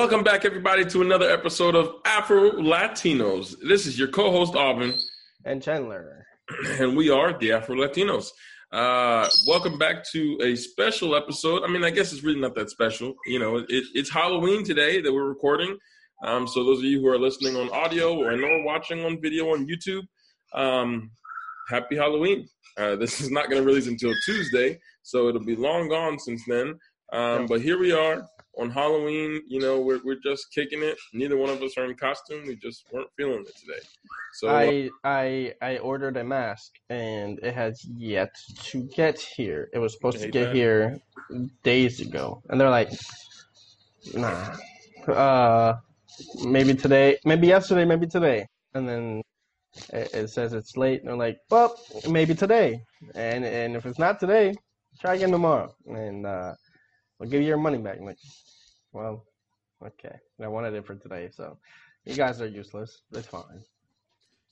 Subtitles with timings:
[0.00, 3.54] Welcome back, everybody, to another episode of Afro Latinos.
[3.68, 4.94] This is your co-host Alvin
[5.44, 6.24] and Chandler,
[6.80, 8.30] and we are the Afro Latinos.
[8.72, 11.64] Uh, welcome back to a special episode.
[11.64, 13.12] I mean, I guess it's really not that special.
[13.26, 15.76] You know, it, it's Halloween today that we're recording.
[16.24, 19.48] Um, so those of you who are listening on audio or are watching on video
[19.52, 20.04] on YouTube,
[20.54, 21.10] um,
[21.68, 22.48] happy Halloween.
[22.78, 26.42] Uh, this is not going to release until Tuesday, so it'll be long gone since
[26.48, 26.78] then.
[27.12, 28.26] Um, but here we are
[28.58, 29.42] on Halloween.
[29.46, 30.98] You know, we're we're just kicking it.
[31.12, 32.46] Neither one of us are in costume.
[32.46, 33.80] We just weren't feeling it today.
[34.34, 39.68] So I I I ordered a mask and it has yet to get here.
[39.72, 40.54] It was supposed to get that.
[40.54, 40.98] here
[41.62, 42.90] days ago, and they're like,
[44.14, 44.56] nah.
[45.08, 45.74] Uh,
[46.44, 49.22] maybe today, maybe yesterday, maybe today, and then
[49.92, 51.00] it, it says it's late.
[51.00, 51.74] And they're like, well,
[52.08, 52.82] maybe today,
[53.14, 54.54] and and if it's not today,
[55.00, 56.52] try again tomorrow, and uh,
[57.20, 57.98] I'll give you your money back.
[57.98, 58.18] I'm like,
[58.92, 59.24] well,
[59.84, 61.58] okay, I wanted it for today, so
[62.04, 63.02] you guys are useless.
[63.12, 63.62] It's fine.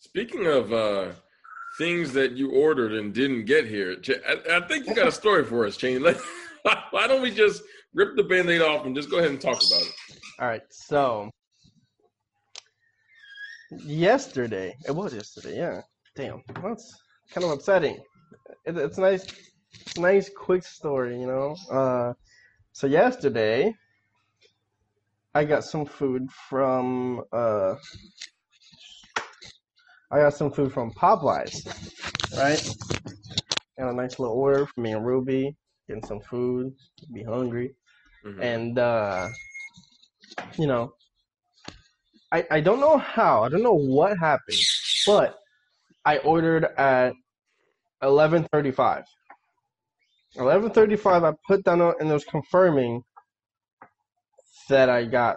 [0.00, 1.12] Speaking of uh,
[1.78, 5.44] things that you ordered and didn't get here, I, I think you got a story
[5.44, 5.98] for us, Cheney.
[6.90, 7.62] Why don't we just
[7.94, 9.94] rip the band-aid off and just go ahead and talk about it?
[10.38, 11.30] All right, so
[13.70, 15.80] yesterday, it was yesterday, yeah.
[16.14, 16.94] Damn, that's
[17.30, 17.98] kind of upsetting.
[18.66, 19.26] It, it's nice,
[19.72, 21.56] it's nice, quick story, you know.
[21.70, 22.12] Uh,
[22.78, 23.74] so yesterday,
[25.34, 27.74] I got some food from uh,
[30.12, 31.66] I got some food from Popeyes,
[32.38, 32.76] right?
[33.76, 35.56] Got a nice little order for me and Ruby,
[35.88, 36.72] getting some food,
[37.12, 37.74] be hungry,
[38.24, 38.40] mm-hmm.
[38.40, 39.26] and uh,
[40.56, 40.94] you know,
[42.30, 44.62] I I don't know how, I don't know what happened,
[45.04, 45.36] but
[46.04, 47.12] I ordered at
[48.04, 49.02] eleven thirty five.
[50.36, 51.24] Eleven thirty five.
[51.24, 53.02] I put down and it was confirming
[54.68, 55.36] that I got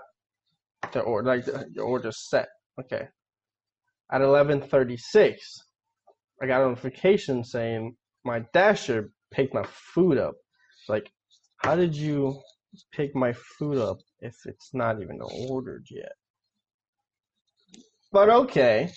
[0.91, 2.49] the order, like the order set.
[2.79, 3.07] Okay.
[4.11, 5.57] At eleven thirty six,
[6.41, 10.35] I got a notification saying my dasher picked my food up.
[10.89, 11.09] like,
[11.57, 12.41] how did you
[12.91, 16.13] pick my food up if it's not even ordered yet?
[18.11, 18.91] But okay.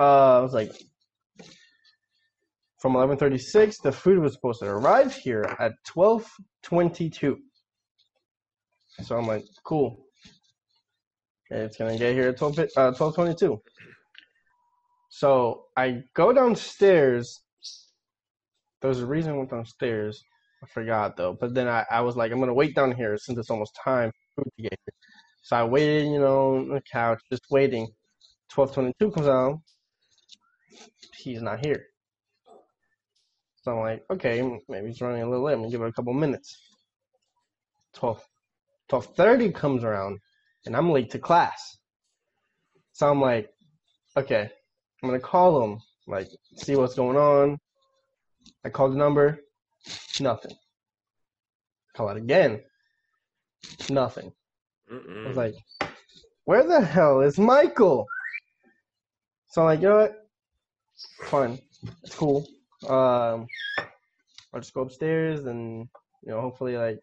[0.00, 0.72] Uh, I was like,
[2.78, 3.82] from 11:36.
[3.82, 7.36] The food was supposed to arrive here at 12:22.
[9.02, 10.04] So I'm like, cool.
[11.50, 13.60] It's gonna get here at 12 uh, 12:22.
[15.10, 17.40] So I go downstairs.
[18.80, 20.22] There's a reason I went downstairs.
[20.62, 21.36] I forgot though.
[21.40, 24.10] But then I, I was like, I'm gonna wait down here since it's almost time
[24.34, 24.94] for food to get here.
[25.42, 27.88] So I waited, you know, on the couch, just waiting.
[28.52, 29.60] 12:22 comes out.
[31.16, 31.87] He's not here.
[33.62, 35.54] So I'm like, okay, maybe he's running a little late.
[35.54, 36.56] I'm gonna give it a couple minutes.
[37.94, 38.22] 12,
[38.90, 40.20] 12.30 comes around
[40.64, 41.76] and I'm late to class.
[42.92, 43.50] So I'm like,
[44.16, 44.48] okay,
[45.02, 47.58] I'm gonna call him, like, see what's going on.
[48.64, 49.40] I call the number,
[50.20, 50.56] nothing.
[51.96, 52.60] Call it again,
[53.90, 54.32] nothing.
[54.92, 55.24] Mm-mm.
[55.24, 55.54] I was like,
[56.44, 58.06] where the hell is Michael?
[59.50, 60.28] So I'm like, you know what?
[61.24, 61.58] Fine,
[62.04, 62.46] it's cool
[62.86, 63.46] um,
[64.52, 65.88] I'll just go upstairs and
[66.22, 67.00] you know hopefully like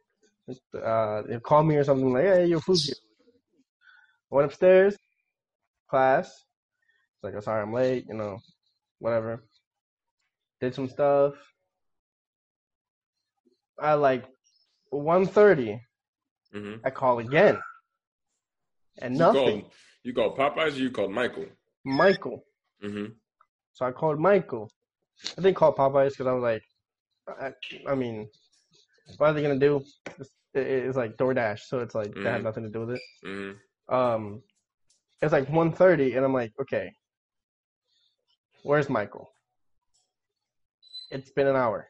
[0.81, 2.96] uh they call me or something like hey your food's here.
[4.31, 4.97] I went upstairs,
[5.90, 6.28] class.
[6.28, 8.06] It's like, I'm oh, sorry, I'm late.
[8.08, 8.40] You know,
[9.00, 9.44] whatever.
[10.62, 11.36] Did some stuff.
[13.80, 14.25] I like
[14.94, 15.80] 1.30,
[16.56, 16.75] mm-hmm.
[16.86, 17.59] I call again,
[19.02, 19.62] and you nothing.
[19.62, 19.72] Called,
[20.03, 21.46] you called Popeyes or you called Michael?
[21.84, 22.46] Michael.
[22.84, 23.12] Mm-hmm.
[23.74, 24.72] So I called Michael.
[25.37, 26.63] I didn't call Popeyes because I was like,
[27.27, 27.51] I,
[27.89, 28.27] I, mean,
[29.17, 29.83] what are they gonna do?
[30.19, 32.23] It's, it's like DoorDash, so it's like mm-hmm.
[32.23, 33.01] that had nothing to do with it.
[33.25, 33.93] Mm-hmm.
[33.93, 34.41] Um,
[35.21, 36.91] it's like 1.30 and I'm like, okay,
[38.63, 39.31] where's Michael?
[41.12, 41.88] It's been an hour,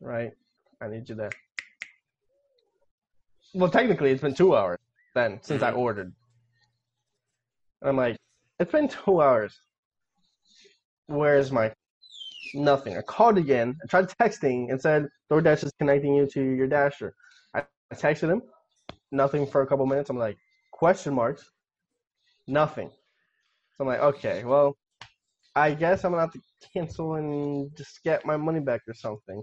[0.00, 0.32] right?
[0.80, 1.30] I need you there.
[3.54, 4.78] Well, technically, it's been two hours
[5.14, 5.74] then since mm-hmm.
[5.74, 6.12] I ordered.
[7.80, 8.16] And I'm like,
[8.60, 9.58] it's been two hours.
[11.06, 11.77] Where's Michael?
[12.54, 12.96] Nothing.
[12.96, 13.76] I called again.
[13.82, 17.14] I tried texting and said DoorDash is connecting you to your Dasher.
[17.54, 17.64] I,
[17.94, 18.42] texted him.
[19.12, 20.10] Nothing for a couple minutes.
[20.10, 20.36] I'm like,
[20.72, 21.48] question marks.
[22.46, 22.90] Nothing.
[22.90, 24.76] So I'm like, okay, well,
[25.56, 26.40] I guess I'm gonna have to
[26.72, 29.42] cancel and just get my money back or something.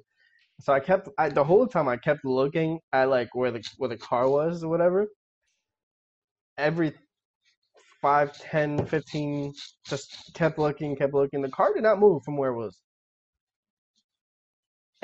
[0.61, 3.89] So I kept I, the whole time I kept looking at like where the where
[3.89, 5.07] the car was or whatever.
[6.57, 6.93] Every
[8.01, 9.53] 5, 10, 15,
[9.85, 11.41] just kept looking, kept looking.
[11.41, 12.79] The car did not move from where it was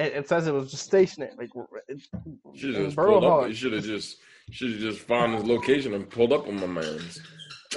[0.02, 1.32] It, says it was just stationary.
[1.38, 1.50] Like
[2.56, 3.48] Should have just pulled up.
[3.48, 4.18] You should have just
[4.52, 7.20] should have just found his location and pulled up on my man's.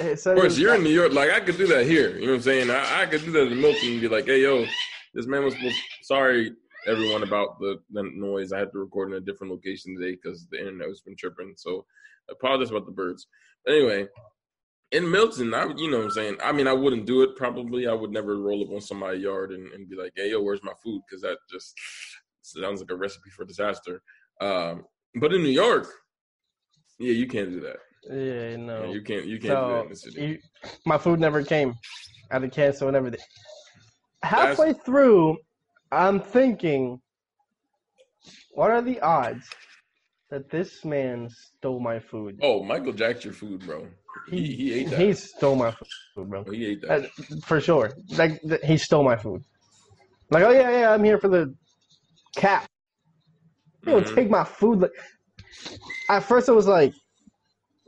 [0.01, 1.13] Of course, you're in New York.
[1.13, 2.17] Like I could do that here.
[2.17, 2.71] You know what I'm saying?
[2.71, 4.65] I, I could do that in Milton and be like, "Hey, yo,
[5.15, 5.77] this man was supposed.
[6.03, 6.53] Sorry,
[6.87, 8.53] everyone, about the, the noise.
[8.53, 11.55] I had to record in a different location today because the internet has been tripping.
[11.57, 11.85] So,
[12.29, 13.27] I apologize about the birds.
[13.69, 14.09] Anyway,
[14.93, 16.37] in Milton, I you know what I'm saying.
[16.43, 17.37] I mean, I wouldn't do it.
[17.37, 20.43] Probably, I would never roll up on somebody's yard and, and be like, "Hey, yo,
[20.43, 21.75] where's my food?" Because that just
[22.43, 24.03] sounds like a recipe for disaster.
[24.41, 24.85] Um,
[25.17, 25.89] but in New York,
[26.99, 27.77] yeah, you can't do that.
[28.11, 28.85] Yeah, no.
[28.85, 29.27] Yeah, you can't.
[29.27, 30.27] You can't do that So in the city.
[30.27, 30.39] you,
[30.87, 31.75] my food never came.
[32.31, 33.21] I had to cancel and everything.
[34.23, 35.37] Halfway through,
[35.93, 37.01] I'm thinking,
[38.53, 39.47] what are the odds
[40.31, 42.39] that this man stole my food?
[42.43, 43.87] Oh, Michael jacked your food, bro.
[44.27, 45.01] He he ate that.
[45.01, 45.75] He stole my
[46.15, 46.45] food, bro.
[46.45, 47.11] he ate that.
[47.45, 47.93] For sure.
[48.11, 49.43] Like he stole my food.
[50.31, 51.55] Like, oh yeah, yeah, I'm here for the
[52.37, 52.67] cap.
[53.85, 54.15] He'll Mhm.
[54.17, 54.81] take my food.
[54.81, 54.91] Like,
[56.09, 56.95] at first, it was like,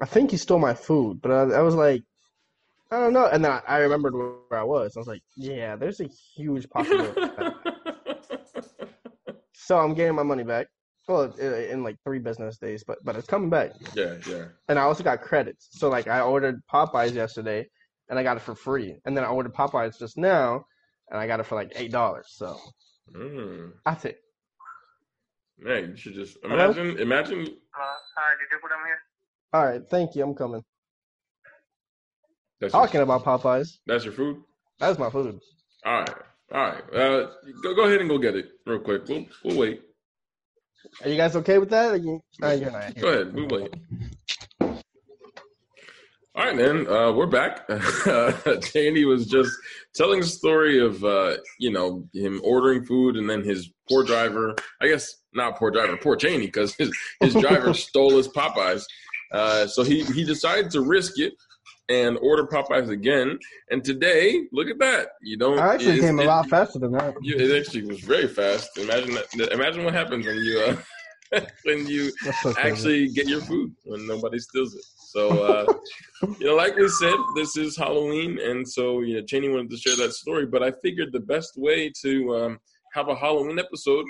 [0.03, 2.03] I think he stole my food, but I, I was like,
[2.91, 3.27] I don't know.
[3.27, 4.97] And then I, I remembered where I was.
[4.97, 7.21] I was like, yeah, there's a huge possibility.
[9.55, 10.67] so I'm getting my money back.
[11.09, 13.73] Well, in, in like three business days, but but it's coming back.
[13.95, 14.45] yeah, yeah.
[14.69, 15.69] And I also got credits.
[15.71, 17.69] So like I ordered Popeyes yesterday,
[18.09, 18.97] and I got it for free.
[19.05, 20.65] And then I ordered Popeyes just now,
[21.11, 22.27] and I got it for like eight dollars.
[22.31, 22.59] So
[23.15, 23.73] Mm.
[23.85, 24.19] that's it.
[25.59, 26.55] Man, you should just Hello?
[26.65, 26.99] imagine.
[26.99, 27.41] Imagine.
[27.41, 27.45] Uh,
[28.17, 28.99] hi, did you put them here?
[29.53, 30.25] All right, thank you.
[30.25, 30.63] I'm coming.
[32.61, 34.43] That's your, Talking about Popeyes, that's your food.
[34.81, 35.39] that's my food.
[35.85, 36.15] All right,
[36.53, 36.95] all right.
[36.95, 37.31] Uh,
[37.63, 39.07] go go ahead and go get it real quick.
[39.09, 39.83] We'll we'll wait.
[41.03, 41.93] Are you guys okay with that?
[41.93, 42.57] Are you, uh.
[42.57, 43.35] Go ahead.
[43.35, 43.75] We'll wait.
[46.37, 46.87] All right, man.
[46.87, 47.67] Uh, we're back.
[48.63, 49.51] Cheney was just
[49.95, 54.55] telling the story of uh, you know him ordering food and then his poor driver.
[54.83, 56.91] I guess not poor driver, poor Cheney, because his
[57.21, 58.85] his driver stole his Popeyes.
[59.33, 61.33] Uh, so he he decided to risk it
[61.89, 63.39] and order Popeyes again.
[63.71, 65.09] And today, look at that.
[65.23, 65.59] You don't.
[65.59, 67.15] I actually came a lot faster than that.
[67.23, 68.77] you, it actually was very fast.
[68.79, 69.53] Imagine that.
[69.53, 70.61] Imagine what happens when you
[71.33, 72.11] uh, when you
[72.43, 74.85] so actually get your food when nobody steals it.
[75.11, 75.73] So, uh,
[76.39, 79.77] you know, like we said, this is Halloween, and so you know, Cheney wanted to
[79.77, 80.47] share that story.
[80.47, 82.59] But I figured the best way to um,
[82.95, 84.05] have a Halloween episode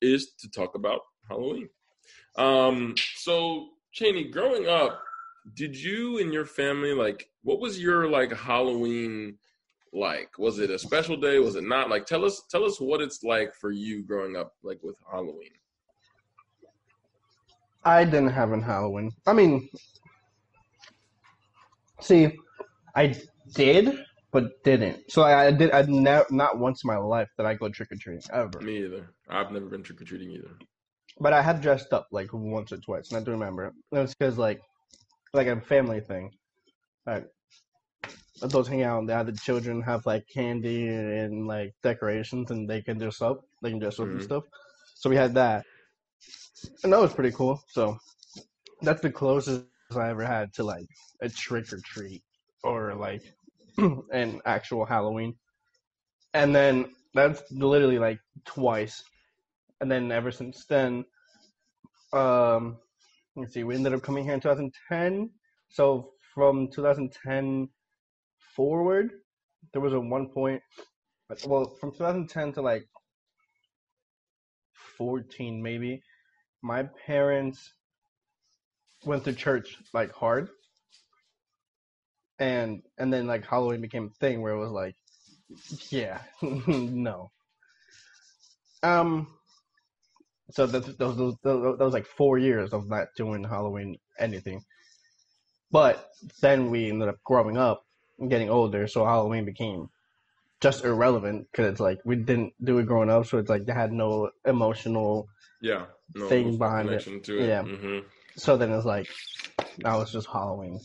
[0.00, 1.68] is to talk about Halloween.
[2.36, 5.02] Um, so, Cheney, growing up,
[5.54, 9.38] did you and your family like what was your like Halloween
[9.96, 10.38] like?
[10.38, 11.38] Was it a special day?
[11.38, 11.88] Was it not?
[11.90, 15.50] Like, tell us, tell us what it's like for you growing up, like with Halloween.
[17.84, 19.12] I didn't have an Halloween.
[19.26, 19.68] I mean,
[22.00, 22.32] see,
[22.96, 23.14] I
[23.54, 25.10] did, but didn't.
[25.10, 25.70] So I, I did.
[25.70, 28.60] I never, not once in my life that I go trick or treating ever.
[28.60, 29.10] Me either.
[29.28, 30.50] I've never been trick or treating either.
[31.20, 33.66] But I have dressed up like once or twice, and I do remember.
[33.66, 34.60] It was because like,
[35.36, 36.30] like a family thing.
[37.06, 37.26] Like
[38.42, 42.98] adults hang out, and the children have like candy and like decorations, and they can
[42.98, 43.40] dress up.
[43.62, 44.24] They can dress up and Mhm.
[44.24, 44.44] stuff.
[44.94, 45.64] So we had that,
[46.82, 47.60] and that was pretty cool.
[47.68, 47.98] So
[48.82, 50.88] that's the closest I ever had to like
[51.22, 52.22] a trick or treat
[52.64, 53.22] or like
[54.12, 55.34] an actual Halloween.
[56.34, 59.02] And then that's literally like twice.
[59.80, 61.04] And then ever since then,
[62.12, 62.78] um,
[63.36, 65.30] let's see, we ended up coming here in 2010.
[65.68, 67.68] So from 2010
[68.54, 69.10] forward,
[69.72, 70.62] there was a one point,
[71.46, 72.86] well, from 2010 to like
[74.96, 76.02] 14 maybe,
[76.62, 77.72] my parents
[79.04, 80.48] went to church like hard
[82.38, 84.96] and and then like halloween became a thing where it was like
[85.90, 87.30] yeah no
[88.82, 89.26] um
[90.50, 94.62] so that, that, was, that like four years of not doing halloween anything
[95.70, 96.08] but
[96.40, 97.84] then we ended up growing up
[98.18, 99.88] and getting older so halloween became
[100.60, 103.72] just irrelevant because it's like we didn't do it growing up so it's like they
[103.72, 105.28] had no emotional
[105.60, 105.86] Yeah.
[106.14, 107.02] No Thing behind it.
[107.24, 107.48] to it.
[107.48, 107.62] Yeah.
[107.62, 107.98] hmm
[108.36, 109.08] so then it's like
[109.78, 110.78] now it's just halloween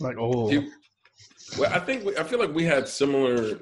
[0.00, 0.70] like oh you-
[1.58, 3.58] well, I think we, I feel like we had similar.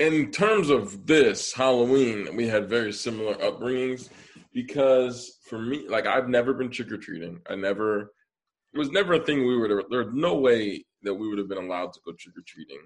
[0.00, 4.08] In terms of this Halloween, we had very similar upbringings
[4.54, 7.38] because for me, like I've never been trick or treating.
[7.50, 8.12] I never.
[8.72, 9.70] It was never a thing we would.
[9.90, 12.80] There's no way that we would have been allowed to go trick or treating.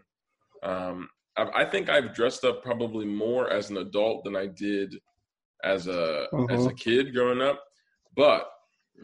[0.65, 4.97] Um, I, I think I've dressed up probably more as an adult than I did
[5.63, 6.77] as a as a Mhm.
[6.77, 7.63] kid growing up.
[8.17, 8.51] But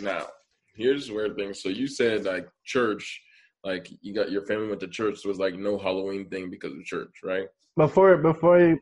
[0.01, 0.27] now,
[0.75, 1.63] here's where things.
[1.63, 3.23] So you said like church,
[3.63, 5.21] like you got your family went to church.
[5.21, 7.47] So it was like no Halloween thing because of church, right?
[7.77, 8.79] Before before you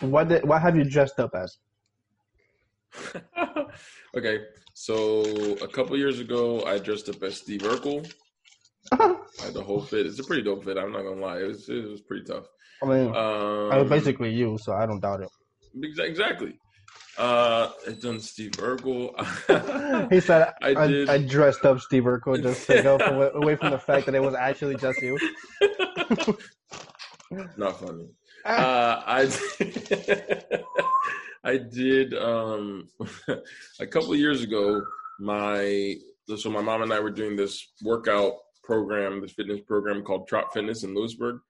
[0.00, 1.58] What did, what have you dressed up as?
[4.16, 4.38] okay,
[4.74, 5.22] so
[5.62, 8.10] a couple years ago, I dressed up as Steve Urkel.
[8.92, 8.96] I
[9.44, 10.06] had the whole fit.
[10.06, 10.76] It's a pretty dope fit.
[10.78, 11.38] I'm not gonna lie.
[11.40, 12.46] It was, it was pretty tough.
[12.82, 15.28] I mean, Um, I was basically you, so I don't doubt it.
[15.76, 16.58] exa- exactly.
[17.18, 19.12] Uh, I done Steve Urkel.
[20.10, 21.10] He said, I I, did.
[21.10, 24.22] I, dressed up Steve Urkel just to go from, away from the fact that it
[24.22, 25.18] was actually just you.
[27.56, 28.08] Not funny.
[28.44, 29.30] Uh, I
[31.44, 32.88] I did um
[33.80, 34.82] a couple years ago.
[35.18, 35.94] My
[36.36, 40.52] so my mom and I were doing this workout program, this fitness program called Trot
[40.52, 41.40] Fitness in Lewisburg.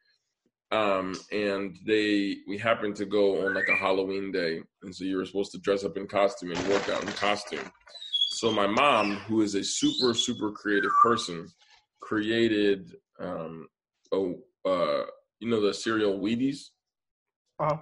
[0.73, 5.17] Um, and they we happened to go on like a Halloween day, and so you
[5.17, 7.71] were supposed to dress up in costume and work out in costume.
[8.31, 11.49] So my mom, who is a super super creative person,
[12.01, 13.67] created um
[14.13, 15.03] oh uh
[15.41, 16.69] you know the cereal Wheaties.
[17.59, 17.77] Uh,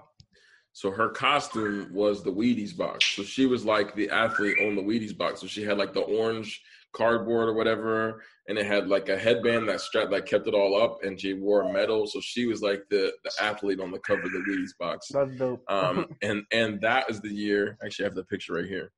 [0.71, 3.05] So her costume was the Wheaties box.
[3.15, 5.41] So she was like the athlete on the Wheaties box.
[5.41, 6.61] So she had like the orange
[6.93, 10.81] cardboard or whatever, and it had like a headband that strapped that kept it all
[10.81, 12.07] up, and she wore a medal.
[12.07, 15.07] So she was like the the athlete on the cover of the Wheaties box.
[15.11, 15.63] that's dope.
[15.69, 17.77] Um, and and that is the year.
[17.83, 18.91] Actually, I have the picture right here.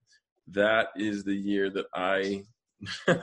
[0.48, 2.44] That is the year that I.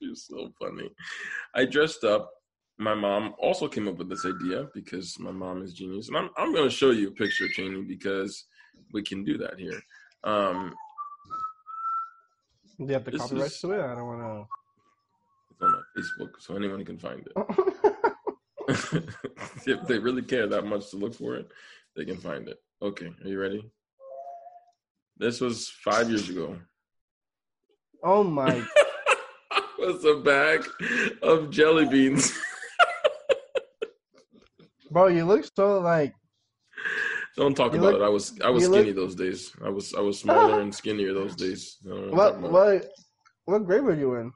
[0.00, 0.90] You're so funny.
[1.54, 2.30] I dressed up.
[2.78, 6.30] My mom also came up with this idea because my mom is genius, and I'm
[6.36, 8.44] I'm going to show you a picture, of Cheney, because
[8.92, 9.80] we can do that here.
[10.24, 10.74] Um,
[12.78, 13.80] Do you have the is- to it?
[13.80, 14.46] I don't want to.
[15.56, 17.32] it's on my Facebook, so anyone can find it.
[19.66, 21.48] if they really care that much to look for it,
[21.94, 22.58] they can find it.
[22.82, 23.70] Okay, are you ready?
[25.16, 26.58] This was five years ago.
[28.02, 28.66] oh my!
[29.78, 30.66] was a bag
[31.22, 32.36] of jelly beans.
[34.96, 36.14] Bro, you look so like
[37.36, 38.04] Don't talk You about look- it.
[38.06, 39.52] I was I was you look- skinny those days.
[39.62, 41.76] I was I was smaller and skinnier those days.
[41.84, 42.52] I don't wanna talk what?
[42.52, 42.90] What?
[43.44, 44.32] What grade were you in?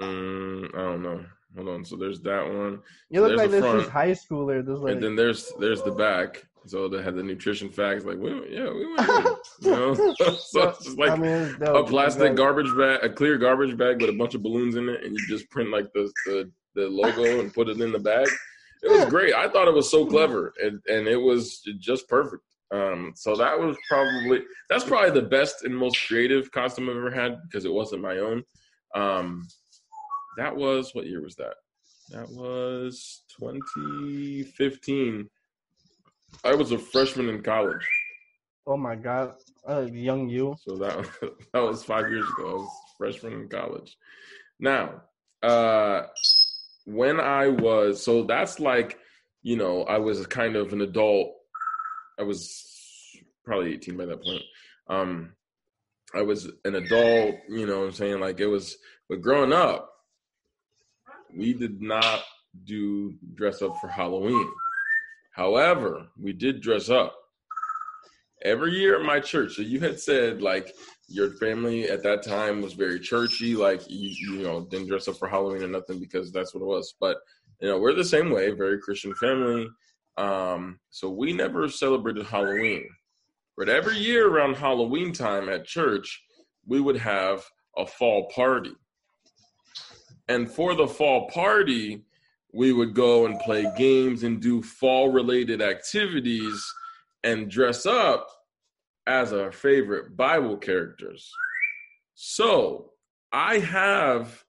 [0.00, 1.20] Mm, I don't know.
[1.54, 1.84] Hold on.
[1.84, 2.80] So there's that one,
[3.10, 4.64] You look like this is high schooler.
[4.64, 6.42] This like and then there's there's the back.
[6.64, 8.04] So they had the nutrition facts.
[8.06, 9.00] Like, we, yeah, we went.
[9.60, 13.36] You know, so it's just like I mean, it's a plastic garbage bag, a clear
[13.36, 16.10] garbage bag with a bunch of balloons in it, and you just print like the
[16.24, 18.26] the, the logo and put it in the bag.
[18.82, 19.34] It was great.
[19.34, 22.42] I thought it was so clever, and and it was just perfect.
[22.72, 27.10] Um, so that was probably that's probably the best and most creative costume I've ever
[27.10, 28.42] had because it wasn't my own.
[28.94, 29.46] Um,
[30.36, 31.54] that was what year was that?
[32.10, 35.28] That was 2015.
[36.44, 37.86] I was a freshman in college.
[38.66, 39.34] Oh my god,
[39.68, 40.56] uh, young you.
[40.66, 41.08] So that
[41.52, 42.50] that was five years ago.
[42.50, 43.96] I was a freshman in college.
[44.58, 45.02] Now,
[45.42, 46.02] uh,
[46.84, 48.98] when I was so that's like
[49.42, 51.32] you know I was kind of an adult.
[52.18, 52.68] I was
[53.44, 54.42] probably eighteen by that point.
[54.88, 55.32] Um,
[56.14, 57.36] I was an adult.
[57.48, 58.76] You know, what I'm saying like it was.
[59.08, 59.90] But growing up,
[61.36, 62.22] we did not
[62.64, 64.48] do dress up for Halloween.
[65.34, 67.14] However, we did dress up
[68.42, 69.54] every year at my church.
[69.54, 70.72] So you had said like
[71.12, 75.16] your family at that time was very churchy, like you you know didn't dress up
[75.16, 76.94] for Halloween or nothing because that's what it was.
[76.98, 77.18] But
[77.60, 79.68] you know we're the same way, very Christian family.
[80.16, 82.88] Um, so we never celebrated Halloween,
[83.56, 86.22] but every year around Halloween time at church,
[86.66, 87.44] we would have
[87.76, 88.74] a fall party.
[90.28, 92.04] And for the fall party,
[92.52, 96.62] we would go and play games and do fall related activities
[97.24, 98.28] and dress up
[99.06, 101.30] as our favorite Bible characters.
[102.14, 102.90] So
[103.32, 104.44] I have,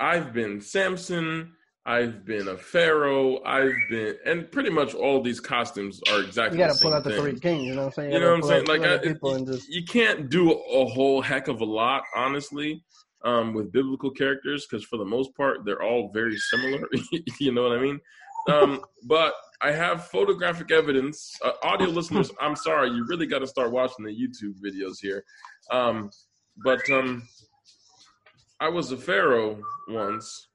[0.00, 1.52] I've been Samson,
[1.86, 6.58] I've been a Pharaoh, I've been, and pretty much all these costumes are exactly.
[6.58, 7.64] You gotta pull out the three kings.
[7.64, 8.12] You know what I'm saying?
[8.12, 8.66] You know what I'm saying?
[8.66, 12.84] Like, I, and just you can't do a whole heck of a lot, honestly,
[13.24, 16.86] um, with biblical characters, because for the most part, they're all very similar.
[17.40, 18.00] you know what I mean?
[18.50, 21.32] Um, but I have photographic evidence.
[21.44, 25.24] Uh, audio listeners, I'm sorry, you really got to start watching the YouTube videos here.
[25.70, 26.10] Um,
[26.64, 27.26] but um,
[28.60, 30.48] I was a pharaoh once.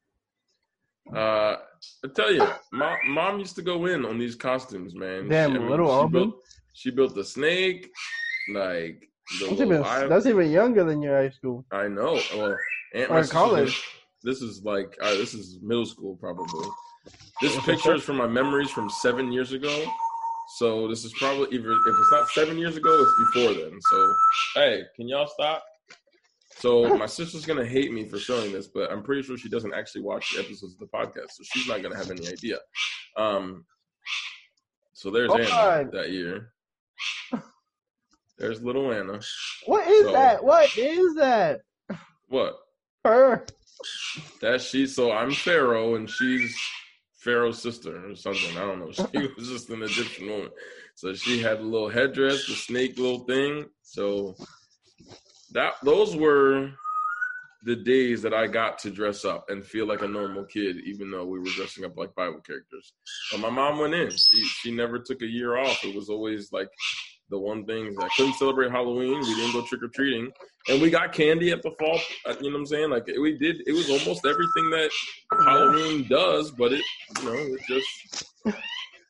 [1.13, 1.57] Uh,
[2.05, 5.27] I tell you, mom, mom used to go in on these costumes, man.
[5.27, 6.35] Damn, She- I mean, little she built,
[6.73, 7.89] she built the snake,
[8.53, 9.03] like
[9.39, 12.19] the that's even, that's even younger than your high school I know.
[12.35, 12.57] Well,
[12.95, 13.83] Aunt or sister- college.
[14.23, 16.67] This is like uh, this is middle school probably.
[17.41, 19.85] This picture is from my memories from seven years ago.
[20.57, 23.79] So this is probably either if it's not seven years ago, it's before then.
[23.81, 24.15] So
[24.55, 25.63] hey, can y'all stop?
[26.57, 29.73] So my sister's gonna hate me for showing this, but I'm pretty sure she doesn't
[29.73, 32.59] actually watch the episodes of the podcast, so she's not gonna have any idea.
[33.17, 33.65] Um,
[34.95, 35.91] So there's Oh, Anna God.
[35.91, 36.53] that year.
[38.37, 39.19] There's little Anna.
[39.65, 40.43] What is So- that?
[40.43, 41.61] What is that?
[42.27, 42.57] What?
[43.03, 43.45] Her.
[44.41, 44.87] That she.
[44.87, 46.55] So I'm Pharaoh, and she's
[47.23, 48.57] Pharaoh's sister or something.
[48.57, 48.91] I don't know.
[48.91, 50.49] She was just an Egyptian woman.
[50.95, 53.65] So she had a little headdress, the snake little thing.
[53.81, 54.35] So
[55.51, 56.71] that those were
[57.63, 61.09] the days that I got to dress up and feel like a normal kid, even
[61.09, 62.93] though we were dressing up like Bible characters.
[63.31, 64.11] But my mom went in.
[64.11, 65.83] She she never took a year off.
[65.85, 66.69] It was always like
[67.33, 69.19] the one thing that I couldn't celebrate Halloween.
[69.19, 70.31] We didn't go trick or treating,
[70.69, 71.99] and we got candy at the fall.
[72.27, 72.89] uh, You know what I'm saying?
[72.91, 73.63] Like we did.
[73.65, 74.91] It was almost everything that
[75.31, 76.83] Halloween does, but it
[77.19, 78.25] you know it just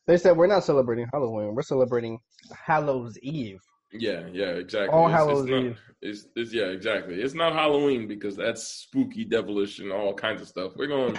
[0.06, 1.54] They said we're not celebrating Halloween.
[1.54, 2.18] We're celebrating
[2.66, 3.60] Hallows Eve.
[3.92, 4.88] yeah yeah exactly.
[4.88, 5.78] All It's- it's Hallows not- Eve.
[6.06, 7.20] It's, it's yeah exactly.
[7.22, 10.72] It's not Halloween because that's spooky, devilish, and all kinds of stuff.
[10.76, 11.18] We're going.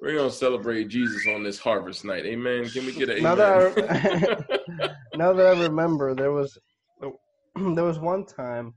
[0.00, 2.24] We're gonna celebrate Jesus on this harvest night.
[2.26, 2.68] Amen.
[2.68, 4.44] Can we get an amen?
[5.22, 6.58] now that I remember, there was
[7.54, 8.74] there was one time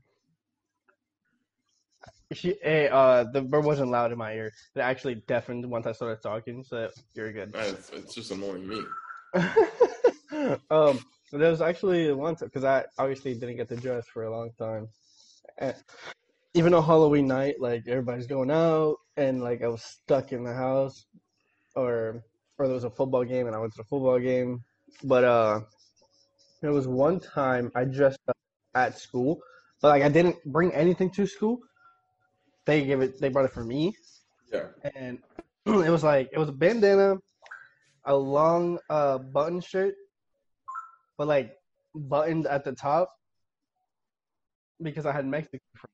[2.32, 4.52] she eh, uh the bird wasn't loud in my ear.
[4.76, 7.50] It actually deafened once I started talking, so you're good.
[7.54, 8.80] it's, it's just annoying me.
[10.70, 10.94] um,
[11.32, 14.50] there was actually one time because I obviously didn't get to dress for a long
[14.56, 14.88] time.
[15.58, 15.74] And
[16.54, 20.54] even on Halloween night, like everybody's going out, and like I was stuck in the
[20.54, 21.06] house,
[21.74, 22.22] or
[22.56, 24.62] or there was a football game, and I went to the football game.
[25.02, 25.60] But uh,
[26.60, 28.36] there was one time I dressed up
[28.74, 29.40] at school,
[29.80, 31.58] but like I didn't bring anything to school.
[32.64, 33.20] They gave it.
[33.20, 33.94] They brought it for me,
[34.52, 34.68] Yeah.
[34.96, 35.18] and
[35.66, 37.16] it was like it was a bandana,
[38.04, 39.94] a long uh button shirt,
[41.18, 41.52] but like
[41.94, 43.10] buttoned at the top
[44.82, 45.92] because I had Mexican friends.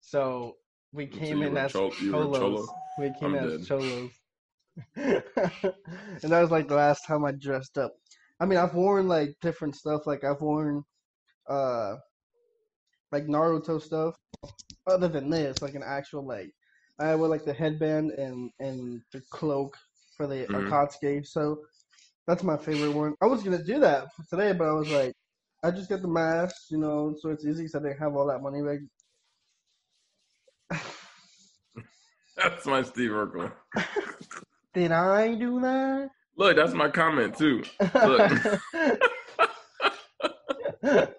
[0.00, 0.56] So
[0.92, 2.38] we came you in as chol- cholos.
[2.38, 2.66] cholo?
[2.98, 4.10] We came I'm in as cholos.
[4.96, 5.22] and
[6.32, 7.92] that was like the last time I dressed up.
[8.40, 10.06] I mean, I've worn like different stuff.
[10.06, 10.82] Like I've worn
[11.48, 11.96] uh
[13.12, 14.14] like Naruto stuff.
[14.86, 16.50] Other than this, like an actual like
[16.98, 19.76] I wear like the headband and and the cloak
[20.16, 20.68] for the Mhm.
[20.68, 21.26] Akatsuki.
[21.26, 21.62] So
[22.26, 23.14] that's my favorite one.
[23.22, 25.12] I was gonna do that for today, but I was like,
[25.62, 27.68] I just get the mask, you know, so it's easy.
[27.68, 28.62] So I didn't have all that money.
[28.62, 28.80] Like,
[32.36, 33.52] That's my Steve Urkel.
[34.74, 36.10] did I do that?
[36.40, 37.62] Look, that's my comment too.
[37.80, 38.32] Look.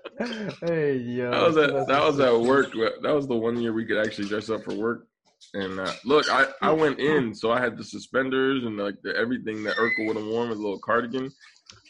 [0.64, 2.72] hey yo, That was at that was at work.
[3.04, 5.06] That was the one year we could actually dress up for work.
[5.54, 9.16] And uh, look, I, I went in, so I had the suspenders and like the,
[9.16, 11.30] everything that Urkel would have worn with a little cardigan.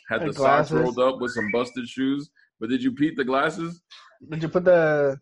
[0.10, 2.30] Had the And socks rolled up with some busted shoes.
[2.60, 3.82] But did you peep the glasses?
[4.30, 5.18] Did you put the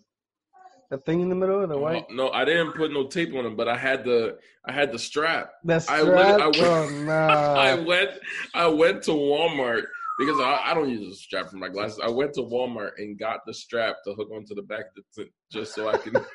[0.89, 2.05] the thing in the middle of the white?
[2.09, 4.99] No, I didn't put no tape on them, but I had the I had the
[4.99, 5.51] strap.
[5.63, 6.05] The I strap?
[6.05, 7.13] went- I went- oh no!
[7.13, 8.09] I went
[8.53, 9.83] I went to Walmart
[10.17, 11.99] because I, I don't use a strap for my glasses.
[12.03, 15.27] I went to Walmart and got the strap to hook onto the back of the,
[15.51, 16.15] just so I can.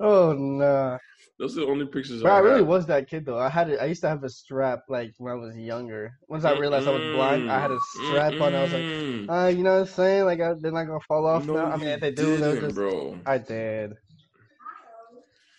[0.00, 0.98] oh no!
[1.38, 2.66] Those are the only pictures But I, I really have.
[2.68, 3.38] was that kid though.
[3.38, 3.80] I had it.
[3.80, 6.12] I used to have a strap like when I was younger.
[6.28, 8.54] Once I realized I was blind, I had a strap on.
[8.54, 8.82] I was like,
[9.28, 10.24] uh, you know what I'm saying?
[10.26, 11.72] Like I, they're not gonna fall off no, now.
[11.72, 12.76] I mean, if they do, they'll just.
[12.76, 13.18] bro.
[13.26, 13.94] I did.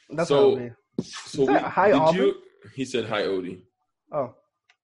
[0.09, 0.73] That's So- it.
[1.03, 2.25] So we, hi, did Aubrey?
[2.27, 2.35] you?
[2.73, 3.63] He said hi, Odie.
[4.13, 4.33] Oh,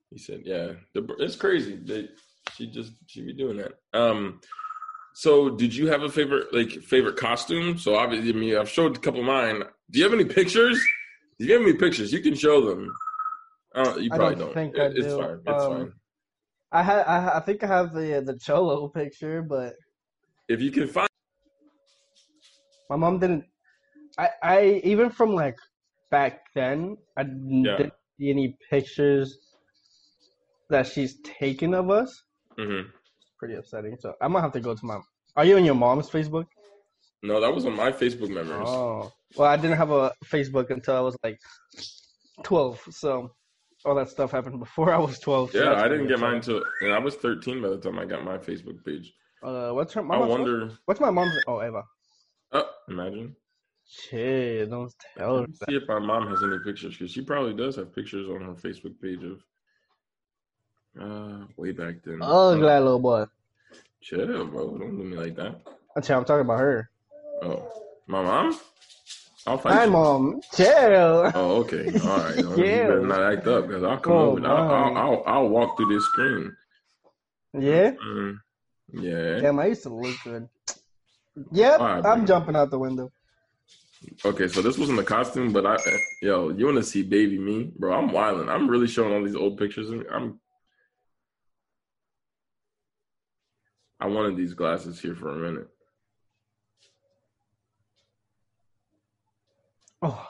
[0.10, 1.78] He said, "Yeah, the, it's crazy.
[1.78, 2.10] They,
[2.54, 4.42] she just she be doing that." Um,
[5.14, 7.78] so did you have a favorite like favorite costume?
[7.78, 9.64] So obviously, I mean, I've showed a couple of mine.
[9.92, 10.82] Do you have any pictures?
[11.40, 12.14] Do you have any pictures?
[12.14, 12.94] You can show them.
[13.76, 14.54] Uh, you I don't don't.
[14.54, 15.18] think It- I it's do.
[15.18, 15.40] fine.
[15.48, 15.94] It's Um, fine.
[16.74, 17.00] I had.
[17.06, 19.74] I, I think I have the the cholo picture, but
[20.48, 21.08] If you can find,
[22.90, 23.46] my mom didn't.
[24.18, 25.58] I I even from like
[26.10, 27.78] back then, I Yeah.
[27.78, 29.38] didn't see any pictures
[30.70, 32.24] that she's taken of us.
[32.58, 32.92] Mhm.
[33.42, 33.98] Pretty upsetting.
[34.00, 35.00] So I'm gonna have to go to my.
[35.36, 36.46] Are you on your mom's Facebook?
[37.24, 38.68] no, that was on my Facebook memories.
[38.70, 41.40] Oh, well, I didn't have a Facebook until I was like
[42.44, 42.84] 12.
[42.92, 43.32] So
[43.84, 45.56] all that stuff happened before I was 12.
[45.56, 48.06] yeah, that's I didn't get mine until and I was 13 by the time I
[48.06, 49.12] got my Facebook page.
[49.42, 50.02] Uh, what's her?
[50.02, 50.70] I wonder.
[50.86, 51.34] What's my mom's?
[51.48, 51.82] Oh, Eva.
[52.52, 53.36] Oh, imagine.
[53.90, 55.48] Shit, don't tell her.
[55.68, 58.54] See if my mom has any pictures because she probably does have pictures on her
[58.54, 59.44] Facebook page of
[61.00, 62.20] uh way back then.
[62.22, 63.26] Oh, glad little boy.
[64.02, 64.78] Chill, bro.
[64.78, 65.62] Don't do me like that.
[65.96, 66.90] That's how I'm talking about her.
[67.44, 67.72] Oh,
[68.08, 68.60] my mom?
[69.48, 69.92] I'll fight Hi, you.
[69.92, 70.42] mom.
[70.56, 71.32] Chill.
[71.34, 71.92] Oh, okay.
[72.04, 72.38] All right.
[72.38, 72.88] Well, You Yeah.
[72.88, 74.38] better not act up because I'll come Oh, over.
[74.38, 74.98] and I'll, I'll.
[74.98, 76.56] I'll, I'll walk through this screen.
[77.54, 77.92] Yeah.
[77.92, 78.38] Mm,
[78.94, 79.40] yeah.
[79.42, 80.48] Damn, I used to look good.
[81.52, 82.26] Yep, right, I'm bro.
[82.26, 83.12] jumping out the window.
[84.26, 85.78] Okay, so this wasn't the costume, but I,
[86.22, 87.94] yo, you want to see baby me, bro?
[87.94, 88.50] I'm wilding.
[88.50, 89.90] I'm really showing all these old pictures.
[90.12, 90.40] I'm,
[94.02, 95.68] I wanted these glasses here for a minute.
[100.02, 100.28] Oh,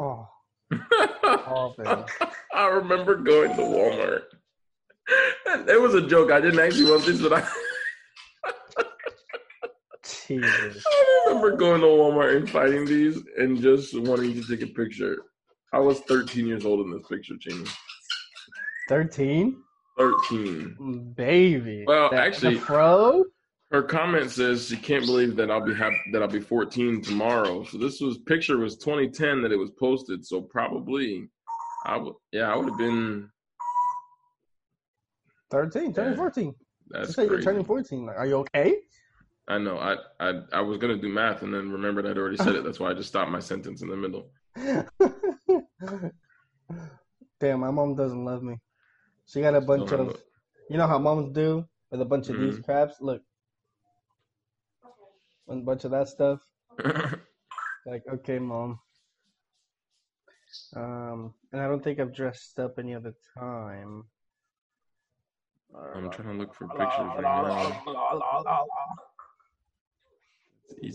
[0.00, 0.28] oh,
[0.72, 2.04] oh, man.
[2.52, 4.22] I remember going to Walmart.
[5.46, 6.32] And it was a joke.
[6.32, 7.48] I didn't actually want this, but I,
[10.26, 10.84] Jesus.
[10.84, 15.18] I remember going to Walmart and finding these and just wanting to take a picture.
[15.72, 17.68] I was 13 years old in this picture, Jamie.
[18.88, 19.62] 13?
[19.98, 21.12] 13.
[21.16, 21.84] Baby.
[21.86, 23.24] Well, actually- pro?
[23.70, 27.64] Her comment says she can't believe that I'll be happy that I'll be 14 tomorrow.
[27.64, 30.26] So this was picture was 2010 that it was posted.
[30.26, 31.26] So probably,
[31.86, 33.30] I would yeah I would have been.
[35.50, 36.54] 13, turning Yeah, 14.
[36.88, 37.44] That's say you're crazy.
[37.46, 38.04] turning 14.
[38.04, 38.76] Like, are you okay?
[39.48, 39.78] I know.
[39.78, 42.64] I, I I was gonna do math and then remembered I'd already said it.
[42.64, 44.30] That's why I just stopped my sentence in the middle.
[47.40, 48.56] Damn, my mom doesn't love me.
[49.26, 50.20] She got a bunch of,
[50.68, 52.64] you know how moms do with a bunch of these Mhm.
[52.64, 53.00] craps?
[53.00, 53.22] Look,
[55.48, 56.40] a bunch of that stuff.
[57.84, 58.78] Like, okay, mom.
[60.76, 64.04] Um, and I don't think I've dressed up any other time.
[65.74, 67.82] I'm trying to look for pictures right now.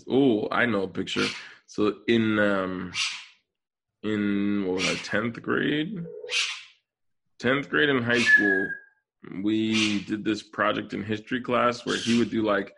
[0.10, 1.28] Oh, I know a picture.
[1.66, 2.94] So in um
[4.04, 6.06] in what was I, tenth grade?
[7.40, 8.68] Tenth grade in high school,
[9.44, 12.74] we did this project in history class where he would do like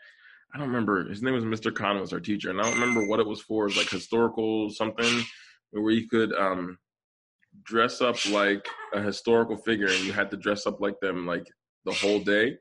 [0.54, 1.74] I don't remember his name was Mr.
[1.74, 3.63] Khan was our teacher, and I don't remember what it was for.
[3.65, 5.24] It was like historical something
[5.72, 6.78] where you could um
[7.63, 11.48] dress up like a historical figure and you had to dress up like them like
[11.86, 12.58] the whole day.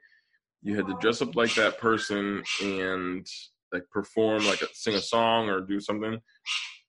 [0.63, 3.27] You had to dress up like that person and
[3.73, 6.21] like perform like a, sing a song or do something.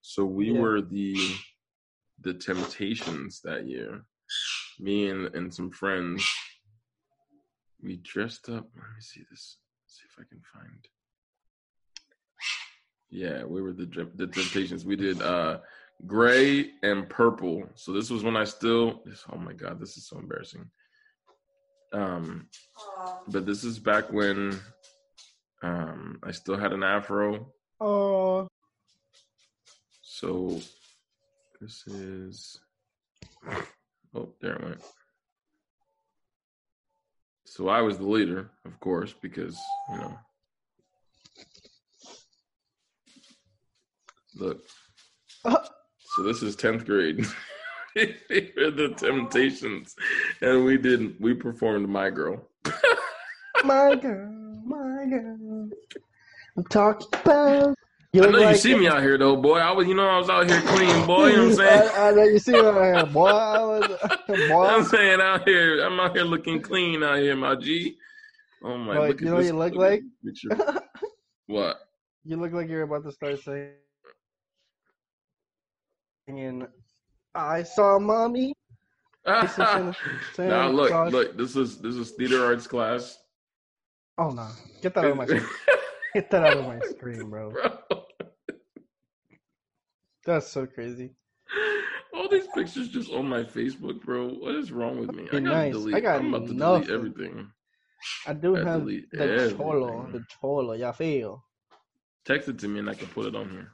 [0.01, 0.59] So we Yeah.
[0.59, 1.15] were the
[2.21, 4.03] the Temptations that year.
[4.79, 6.25] Me and, and some friends.
[7.81, 8.67] We dressed up.
[8.75, 9.57] Let me see this.
[9.87, 10.87] see if I can find.
[13.09, 14.85] Yeah, we were the the Temptations.
[14.85, 15.59] We did uh
[16.05, 17.63] gray and purple.
[17.75, 19.01] So this was when I still.
[19.05, 20.69] This, oh my god, this is so embarrassing.
[21.91, 22.47] Um,
[23.27, 24.59] but this is back when
[25.63, 27.51] um I still had an afro.
[27.81, 28.47] Oh,
[30.01, 30.59] So
[31.59, 32.59] this is
[34.15, 34.81] oh there it went.
[37.45, 39.59] So I was the leader, of course, because
[39.91, 40.19] you know.
[44.35, 44.61] Look.
[45.43, 47.25] So this is tenth grade.
[47.95, 49.95] The Temptations,
[50.41, 51.19] and we didn't.
[51.19, 52.47] we performed "My Girl."
[53.65, 55.69] my girl, my girl.
[56.55, 57.75] I'm talking about.
[58.11, 59.59] You I know you like- see me out here though, boy.
[59.59, 61.27] I was, you know, I was out here clean, boy.
[61.27, 61.91] You know what I'm saying?
[61.95, 63.27] I, I know you see me out here, boy.
[63.27, 63.87] I was,
[64.49, 64.65] boy.
[64.65, 67.97] I'm saying out here, I'm out here looking clean out here, my G.
[68.63, 68.95] Oh my!
[68.95, 70.01] Boy, look you know what you look like?
[70.25, 70.49] Picture.
[71.45, 71.77] what?
[72.25, 73.75] You look like you're about to start saying,
[77.35, 78.53] "I saw mommy."
[79.25, 81.37] now Santa look, look.
[81.37, 83.17] This is this is theater arts class.
[84.17, 84.47] Oh no!
[84.81, 85.45] Get that out of my screen.
[86.15, 87.51] Get that out of my screen, bro.
[87.51, 87.77] Bro,
[90.29, 91.09] That's so crazy.
[92.13, 94.27] All these pictures just on my Facebook, bro.
[94.29, 95.23] What is wrong with me?
[95.23, 95.73] I gotta nice.
[95.73, 95.95] delete.
[95.95, 96.87] I got I'm about to nothing.
[96.87, 97.51] delete everything.
[98.27, 100.73] I do I have the cholo, the cholo.
[100.73, 101.43] Ya feel.
[102.25, 103.71] Text it to me and I can put it on here.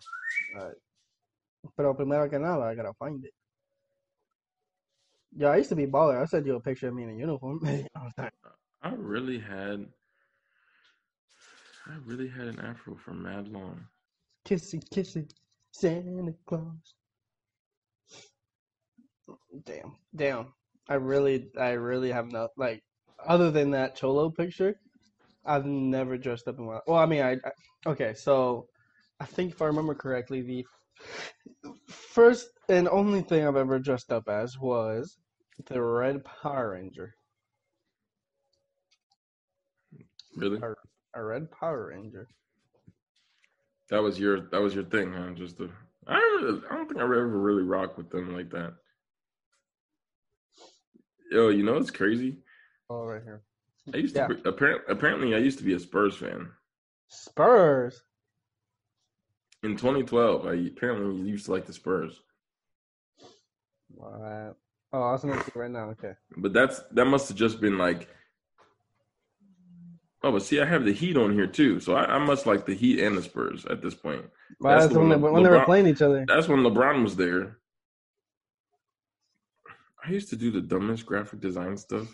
[1.75, 3.33] Pero primero que nada, I gotta find it.
[5.35, 6.21] Yeah, I used to be baller.
[6.21, 7.59] I sent you a picture of me in a uniform.
[8.17, 8.29] I
[8.81, 9.85] I really had,
[11.87, 13.87] I really had an afro for mad long.
[14.45, 15.27] kissy, kissy,
[15.77, 16.95] Santa Claus.
[19.65, 20.53] Damn, damn.
[20.87, 22.81] I really, I really have no like.
[23.25, 24.75] Other than that cholo picture,
[25.45, 26.79] I've never dressed up in my.
[26.87, 27.51] Well, I mean, I, I
[27.87, 28.13] okay.
[28.13, 28.67] So,
[29.19, 30.65] I think if I remember correctly, the
[31.87, 35.17] first and only thing I've ever dressed up as was
[35.65, 37.15] the Red Power Ranger.
[40.37, 40.59] Really?
[41.15, 42.27] A Red Power Ranger.
[43.89, 45.31] That was your that was your thing, huh?
[45.35, 45.69] Just the
[46.07, 48.73] I don't really, I don't think I ever really rock with them like that.
[51.31, 52.37] Yo, you know it's crazy.
[52.89, 53.41] Oh, right here.
[53.93, 54.27] I used Yeah.
[54.27, 56.51] to apparently apparently I used to be a Spurs fan.
[57.07, 58.01] Spurs.
[59.63, 62.21] In 2012, I apparently used to like the Spurs.
[63.89, 64.55] What?
[64.93, 65.89] Oh, I was gonna see right now.
[65.91, 66.13] Okay.
[66.37, 68.07] But that's that must have just been like
[70.25, 72.65] Oh, but see, I have the Heat on here too, so I, I must like
[72.65, 74.25] the Heat and the Spurs at this point.
[74.59, 76.25] Well, That's that's the when, they, Le- when they were playing each other.
[76.27, 77.59] That's when LeBron was there.
[80.03, 82.07] I used to do the dumbest graphic design stuff.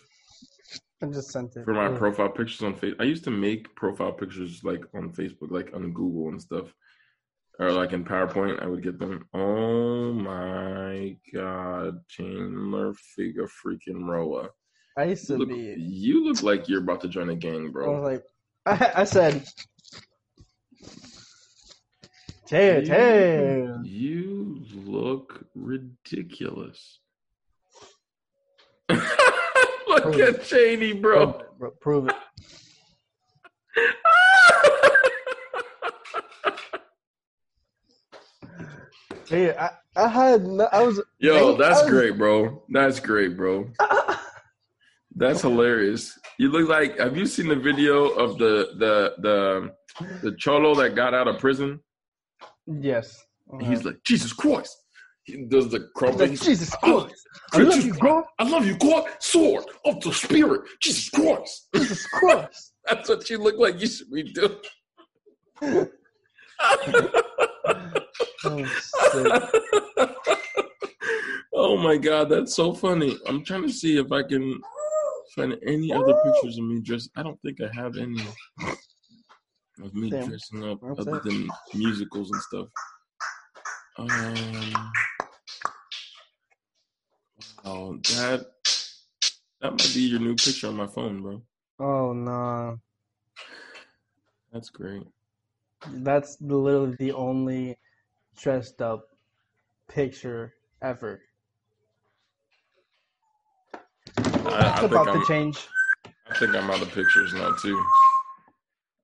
[1.02, 1.64] I just sent it.
[1.64, 1.98] for my Yeah.
[1.98, 3.00] profile pictures on Facebook.
[3.00, 6.74] I used to make profile pictures like on Facebook, like on Google and stuff,
[7.60, 8.62] or like in PowerPoint.
[8.62, 9.26] I would get them.
[9.34, 14.50] Oh my god, Chandler Figa freaking Roa.
[14.98, 15.76] I used You to look, be.
[15.78, 17.96] you look like you're about to join a gang, bro.
[17.96, 18.24] I was like,
[18.82, 19.46] I, I said,
[22.52, 23.74] You- Tay.
[23.84, 27.00] You look ridiculous.
[28.90, 31.28] look at Cheney, bro.
[31.32, 31.72] Prove it, bro.
[31.80, 32.16] Prove it.
[39.28, 41.02] Hey, I, I had, no, I was.
[41.20, 42.64] Yo, I that's was- great, bro.
[42.70, 43.70] That's great, bro.
[45.16, 46.18] That's hilarious.
[46.40, 46.98] You look like.
[47.00, 49.72] Have you seen the video of the the the
[50.22, 51.80] the cholo that got out of prison?
[52.66, 53.24] Yes.
[53.52, 54.76] And he's like, Jesus Christ.
[55.24, 56.32] He does the crumbling.
[56.32, 57.28] like, Jesus Oh, Christ.
[57.54, 58.24] I love you, bro.
[58.40, 59.06] I love you, God.
[59.20, 60.62] Sword of the Spirit.
[60.82, 61.68] Jesus Christ.
[61.76, 62.74] Jesus Christ.
[62.90, 63.80] That's what you look like.
[63.80, 64.56] You should be doing.
[68.44, 68.66] Oh,
[71.54, 73.18] oh my god, that's so funny.
[73.28, 74.60] I'm trying to see if I can
[75.36, 77.10] find any other pictures of me dressed.
[77.16, 78.22] I don't think I have any
[79.84, 80.28] of me Damn.
[80.28, 82.68] dressing up That's other than musicals and stuff.
[83.98, 84.92] Um,
[87.66, 88.46] oh, that
[89.62, 91.42] that might be your new picture on my phone, bro.
[91.80, 92.80] Oh, no.
[94.52, 95.04] That's great.
[95.88, 97.78] That's literally the only
[98.38, 99.08] dressed up
[99.88, 101.22] picture ever.
[104.18, 105.68] I, It's I think about I'm, to change.
[106.30, 107.78] I think I'm out of pictures now too.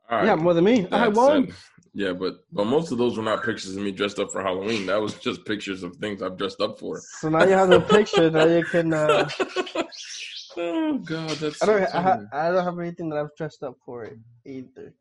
[0.09, 0.25] All right.
[0.25, 0.87] Yeah, more than me.
[0.91, 1.53] I had That's one.
[1.93, 4.85] Yeah, but but most of those were not pictures of me dressed up for Halloween.
[4.85, 6.99] That was just pictures of things I've dressed up for.
[6.99, 8.93] So now you have the picture that you can.
[8.93, 9.29] Uh,
[10.57, 11.63] oh God, that's.
[11.63, 11.89] I don't.
[11.89, 14.93] so I, ha- I don't have anything that I've dressed up for it either.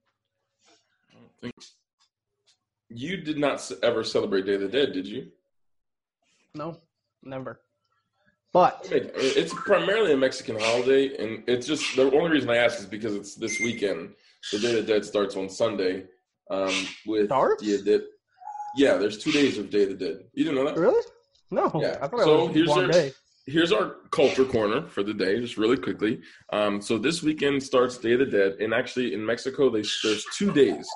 [1.11, 1.55] I don't think
[2.89, 5.29] you did not ever celebrate Day of the Dead, did you?
[6.55, 6.81] No,
[7.23, 7.61] never.
[8.57, 12.87] But It's primarily a Mexican holiday, and it's just the only reason I ask is
[12.87, 14.15] because it's this weekend.
[14.51, 16.05] The Day of the Dead starts on Sunday.
[16.51, 16.73] Um,
[17.07, 17.63] with Starts?
[17.63, 18.07] Dia de-
[18.79, 20.17] Yeah, there's two days of Day of the Dead.
[20.33, 20.79] You didn't know that?
[20.81, 21.03] really,
[21.51, 21.71] no.
[21.83, 21.99] Yeah.
[22.01, 23.13] I thought So it was here's one your- day.
[23.47, 26.23] here's our culture corner for the day, just really quickly.
[26.51, 30.25] Um, so this weekend starts Day of the Dead, and actually in Mexico, they, there's
[30.39, 30.89] two days.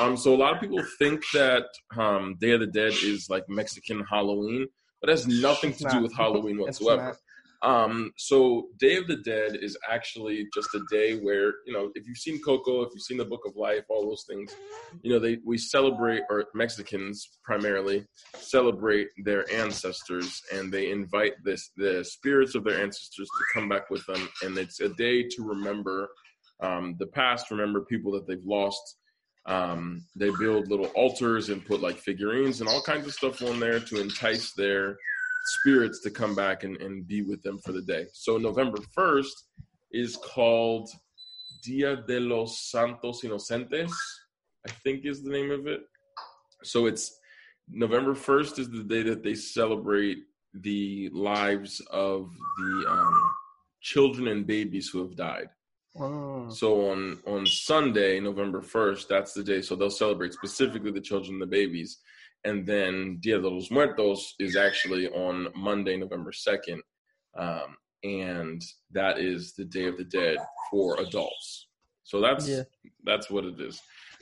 [0.00, 1.64] Um, so a lot of people think that
[1.96, 4.68] um, Day of the Dead is like Mexican Halloween,
[5.00, 7.16] but it has nothing to do with Halloween whatsoever.
[7.62, 12.06] Um, so Day of the Dead is actually just a day where you know if
[12.06, 14.54] you've seen Coco, if you've seen the Book of Life, all those things,
[15.02, 18.06] you know they we celebrate or Mexicans primarily
[18.36, 23.90] celebrate their ancestors and they invite this the spirits of their ancestors to come back
[23.90, 26.08] with them, and it's a day to remember
[26.60, 28.98] um, the past, remember people that they've lost.
[29.46, 33.58] Um, they build little altars and put like figurines and all kinds of stuff on
[33.58, 34.96] there to entice their
[35.46, 38.06] spirits to come back and, and be with them for the day.
[38.12, 39.32] So November 1st
[39.92, 40.90] is called
[41.62, 43.92] Dia de los Santos Inocentes,
[44.66, 45.80] I think is the name of it.
[46.62, 47.18] So it's
[47.70, 50.18] November 1st is the day that they celebrate
[50.54, 53.30] the lives of the um,
[53.80, 55.48] children and babies who have died.
[55.96, 56.48] Oh.
[56.50, 59.62] So on on Sunday, November first, that's the day.
[59.62, 61.98] So they'll celebrate specifically the children and the babies,
[62.44, 66.82] and then Dia de los Muertos is actually on Monday, November second,
[67.36, 70.38] um, and that is the Day of the Dead
[70.70, 71.68] for adults.
[72.04, 72.62] So that's Yeah.
[73.04, 73.80] that's what it is.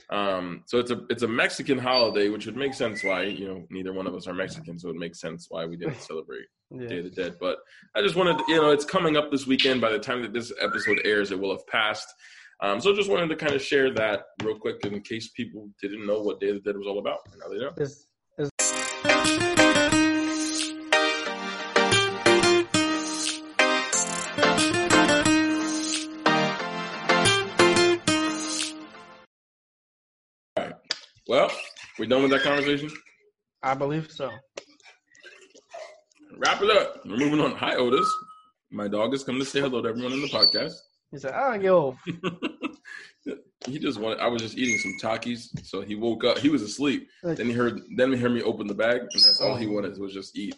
[0.09, 3.67] Um, so it's a it's a Mexican holiday, which would make sense why you know
[3.69, 6.99] neither one of us are Mexican, so it makes sense why we didn't celebrate Day
[6.99, 7.35] of the Dead.
[7.39, 7.57] But
[7.95, 9.81] I just wanted, to, you know, it's coming up this weekend.
[9.81, 12.07] By the time that this episode airs, it will have passed.
[12.59, 15.69] Um, so I just wanted to kind of share that real quick in case people
[15.81, 17.19] didn't know what Day of the Dead was all about.
[17.37, 17.71] Now they know.
[17.77, 18.06] Is
[31.27, 31.51] Well,
[31.99, 32.89] we're done with that conversation.
[33.61, 34.29] I believe so.
[36.37, 37.05] Wrap it up.
[37.05, 37.51] We're moving on.
[37.55, 38.09] Hi, Otis.
[38.71, 40.73] My dog has come to say hello to everyone in the podcast.
[41.11, 41.97] He said, "Ah, yo,
[43.65, 44.19] he just wanted.
[44.19, 46.37] I was just eating some Takis, so he woke up.
[46.37, 47.07] He was asleep.
[47.23, 47.81] Then he heard.
[47.95, 50.55] Then he heard me open the bag, and that's all he wanted was just eat.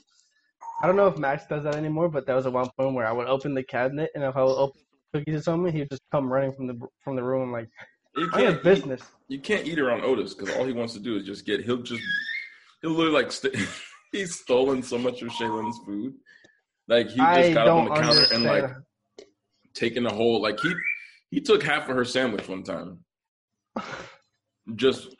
[0.82, 3.08] I don't know if Max does that anymore, but that was at one point where
[3.08, 4.82] I would open the cabinet, and if I would open
[5.14, 7.70] cookies or something, he'd just come running from the from the room like,
[8.20, 11.16] You "I have business." you can't eat around Otis because all he wants to do
[11.18, 11.64] is just get.
[11.64, 12.04] He'll just
[12.82, 13.56] he'll literally like st-
[14.12, 16.14] he's stolen so much of Shaylin's food.
[16.88, 18.70] Like he just I got up on the counter and like
[19.74, 20.74] taking a whole like he
[21.32, 23.00] he took half of her sandwich one time.
[24.76, 25.16] Just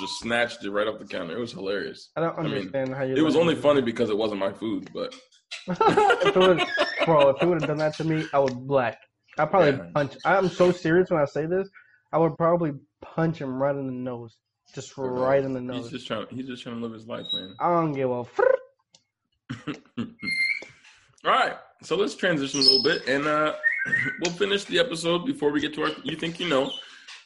[0.00, 1.36] just snatched it right off the counter.
[1.36, 2.10] It was hilarious.
[2.16, 3.16] I don't I mean, understand how you.
[3.16, 5.14] It was only funny because it wasn't my food, but
[5.68, 6.62] if was,
[7.04, 8.98] bro, if he would have done that to me, I would black.
[9.38, 9.90] I probably Yeah.
[9.94, 10.16] punch.
[10.24, 11.68] I'm so serious when I say this.
[12.12, 14.36] I would probably punch him right in the nose,
[14.74, 15.84] just right in the nose.
[15.84, 17.54] he's just trying he's just trying to live his life, man.
[17.60, 18.24] I don't give a.
[21.24, 23.54] All right, so let's transition a little bit, and uh,
[24.22, 25.90] we'll finish the episode before we get to our.
[26.04, 26.70] You think you know?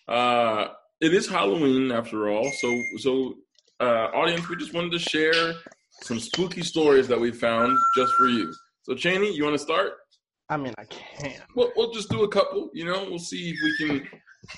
[0.09, 0.68] Uh,
[1.01, 3.35] it is Halloween after all, so so
[3.81, 5.55] uh, audience, we just wanted to share
[6.03, 8.53] some spooky stories that we found just for you.
[8.83, 9.92] So Cheney, you want to start?
[10.49, 11.42] I mean, I can't.
[11.55, 12.71] We'll, we'll just do a couple.
[12.75, 14.09] You know, we'll see if we can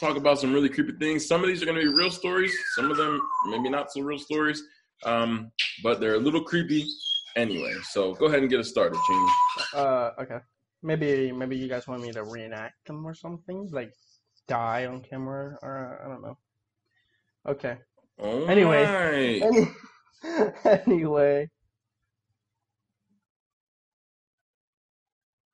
[0.01, 1.27] talk about some really creepy things.
[1.27, 2.55] Some of these are going to be real stories.
[2.75, 4.63] Some of them maybe not so real stories,
[5.05, 5.51] um,
[5.83, 6.85] but they're a little creepy
[7.37, 7.75] anyway.
[7.91, 9.29] So go ahead and get us started, Cheney.
[9.75, 10.39] Uh, okay.
[10.83, 13.93] Maybe maybe you guys want me to reenact them or something, like
[14.49, 16.37] die on camera, or I don't know.
[17.49, 17.79] Okay.
[18.19, 18.85] All Anyway.
[18.85, 19.43] right.
[19.43, 21.51] Any, anyway.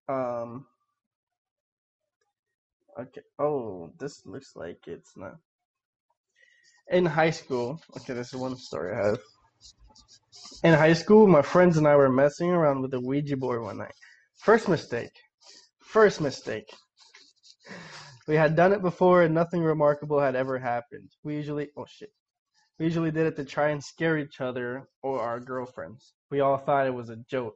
[0.09, 0.67] Um.
[3.01, 3.23] Okay.
[3.39, 5.37] Oh, this looks like it's not.
[6.89, 9.19] In high school, okay, this is one story I have.
[10.65, 13.79] In high school, my friends and I were messing around with the Ouija board one
[13.79, 13.95] night.
[14.43, 15.13] First mistake.
[15.83, 16.69] First mistake.
[18.29, 21.09] We had done it before and nothing remarkable had ever happened.
[21.25, 22.11] We usually, oh shit.
[22.79, 26.13] We usually did it to try and scare each other or our girlfriends.
[26.31, 27.55] We all thought it was a joke.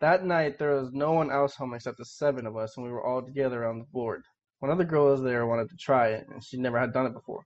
[0.00, 2.92] That night, there was no one else home except the seven of us, and we
[2.92, 4.22] were all together on the board.
[4.60, 7.12] One of the girls there wanted to try it, and she never had done it
[7.12, 7.44] before.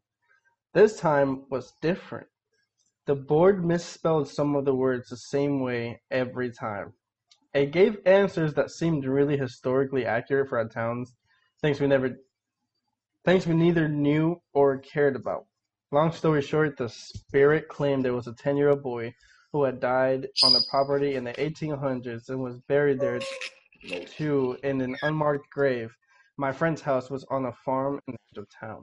[0.72, 2.28] This time was different.
[3.06, 6.92] The board misspelled some of the words the same way every time.
[7.52, 11.12] It gave answers that seemed really historically accurate for our towns,
[11.60, 12.16] things we never,
[13.24, 15.46] things we neither knew or cared about.
[15.90, 19.12] Long story short, the spirit claimed there was a 10 year old boy
[19.52, 23.18] who had died on the property in the 1800s and was buried there
[24.16, 25.92] too in an unmarked grave.
[26.40, 28.82] My friend's house was on a farm in the middle of town.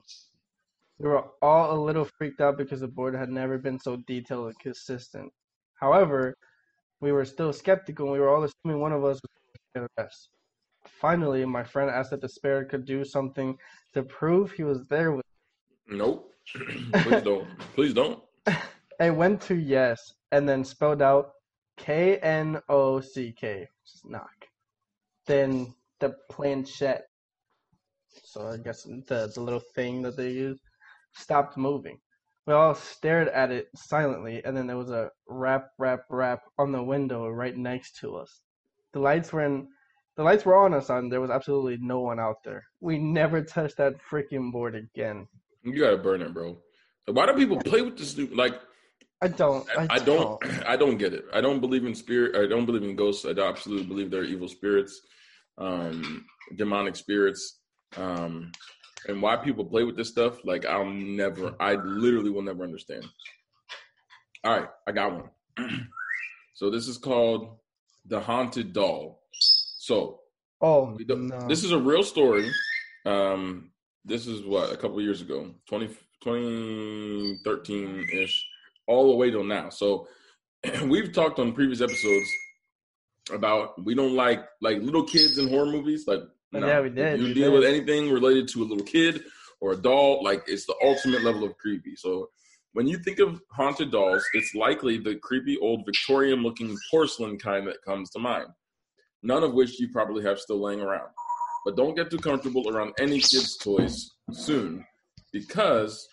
[1.00, 4.50] We were all a little freaked out because the board had never been so detailed
[4.50, 5.34] and consistent.
[5.74, 6.36] However,
[7.02, 9.32] we were still skeptical and we were all assuming one of us was
[9.74, 10.30] the rest.
[10.86, 13.58] Finally, my friend asked if the spirit could do something
[13.96, 15.26] to prove he was there with
[15.88, 16.32] Nope.
[16.94, 17.48] Please don't.
[17.74, 18.22] Please don't.
[19.00, 21.32] I went to yes and then spelled out
[21.76, 24.46] K N O C K, which is knock.
[25.26, 27.08] Then the planchette,
[28.24, 30.60] so I guess the, the little thing that they use,
[31.14, 31.98] stopped moving.
[32.46, 36.72] We all stared at it silently, and then there was a rap, rap, rap on
[36.72, 38.42] the window right next to us.
[38.94, 39.68] The lights were in,
[40.16, 42.64] the lights were on us, and there was absolutely no one out there.
[42.80, 45.28] We never touched that freaking board again.
[45.64, 46.58] You gotta burn it, bro.
[47.08, 48.18] Why do people play with this?
[48.18, 48.60] New, like,
[49.22, 49.68] I don't.
[49.78, 50.42] I, I don't.
[50.66, 51.26] I don't get it.
[51.34, 52.36] I don't believe in spirit.
[52.36, 53.26] I don't believe in ghosts.
[53.26, 55.02] I absolutely believe they're evil spirits,
[55.58, 56.26] um,
[56.56, 57.60] demonic spirits.
[57.96, 58.52] Um,
[59.08, 61.56] and why people play with this stuff, like I'll never.
[61.60, 63.06] I literally will never understand.
[64.44, 65.30] All right, I got one.
[66.54, 67.58] so this is called
[68.06, 69.24] the haunted doll.
[69.32, 70.22] So
[70.62, 71.48] Oh no!
[71.48, 72.52] This is a real story.
[73.06, 73.72] Um,
[74.04, 75.88] this is what a couple years ago, 20,
[76.24, 78.48] 2013 ish,
[78.88, 79.70] all the way till now.
[79.70, 80.08] So
[80.86, 82.28] we've talked on previous episodes
[83.32, 86.08] about we don't like like little kids in horror movies.
[86.08, 86.22] Like,
[86.52, 86.66] no.
[86.68, 87.60] Yeah, we did, If you we deal did.
[87.60, 89.24] with anything related to a little kid
[89.60, 91.96] or a doll, like it's the ultimate level of creepy.
[91.96, 92.30] So
[92.74, 97.68] when you think of haunted dolls, it's likely the creepy old Victorian looking porcelain kind
[97.68, 98.48] that comes to mind.
[99.24, 101.10] None of which you probably have still laying around.
[101.66, 104.86] But don't get too comfortable around any kids' toys soon
[105.34, 106.08] because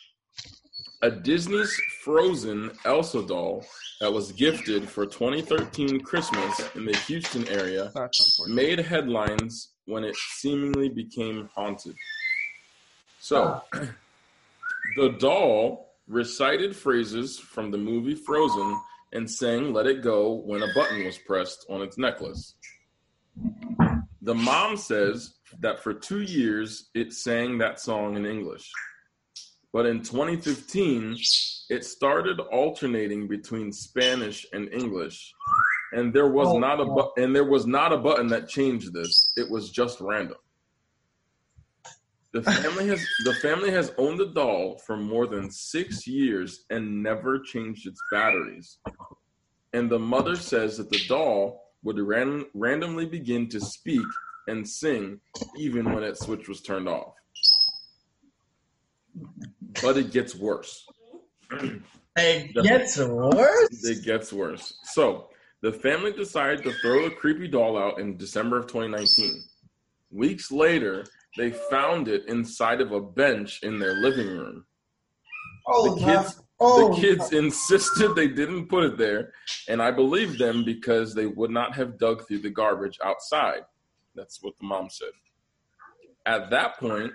[1.02, 3.64] a Disney's Frozen Elsa doll
[4.00, 7.92] that was gifted for 2013 Christmas in the Houston area
[8.48, 11.96] made headlines when it seemingly became haunted.
[13.20, 13.62] So,
[14.96, 18.78] the doll recited phrases from the movie Frozen
[19.12, 22.54] and sang Let It Go when a button was pressed on its necklace.
[24.22, 28.70] The mom says that for two years it sang that song in English.
[29.74, 31.16] But in 2015,
[31.68, 35.34] it started alternating between Spanish and English.
[35.92, 38.92] And there was Oh, not a bu- and there was not a button that changed
[38.94, 39.32] this.
[39.36, 40.38] It was just random.
[42.32, 47.02] The family has the family has owned the doll for more than six years and
[47.02, 48.78] never changed its batteries.
[49.72, 54.06] And the mother says that the doll would ran, randomly begin to speak
[54.46, 55.20] and sing
[55.56, 57.14] even when that switch was turned off.
[59.82, 60.86] But it gets worse.
[62.16, 63.84] It gets worse.
[63.84, 64.74] It gets worse.
[64.84, 65.30] So
[65.62, 69.42] the family decided to throw the creepy doll out in December of 2019.
[70.12, 71.04] Weeks later,
[71.36, 74.64] they found it inside of a bench in their living room.
[75.66, 79.32] Oh, the kids- oh, the kids insisted they didn't put it there,
[79.68, 83.62] and I believed them because they would not have dug through the garbage outside.
[84.14, 85.10] That's what the mom said.
[86.26, 87.12] At that point,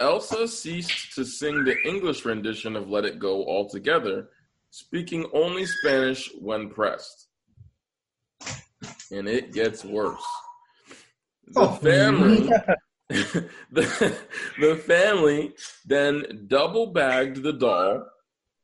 [0.00, 4.30] Elsa ceased to sing the English rendition of Let It Go altogether,
[4.70, 7.28] speaking only Spanish when pressed.
[9.12, 10.22] And it gets worse.
[11.48, 12.48] The Oh, family
[13.10, 14.16] the,
[14.60, 15.52] the family
[15.84, 18.06] then double bagged the doll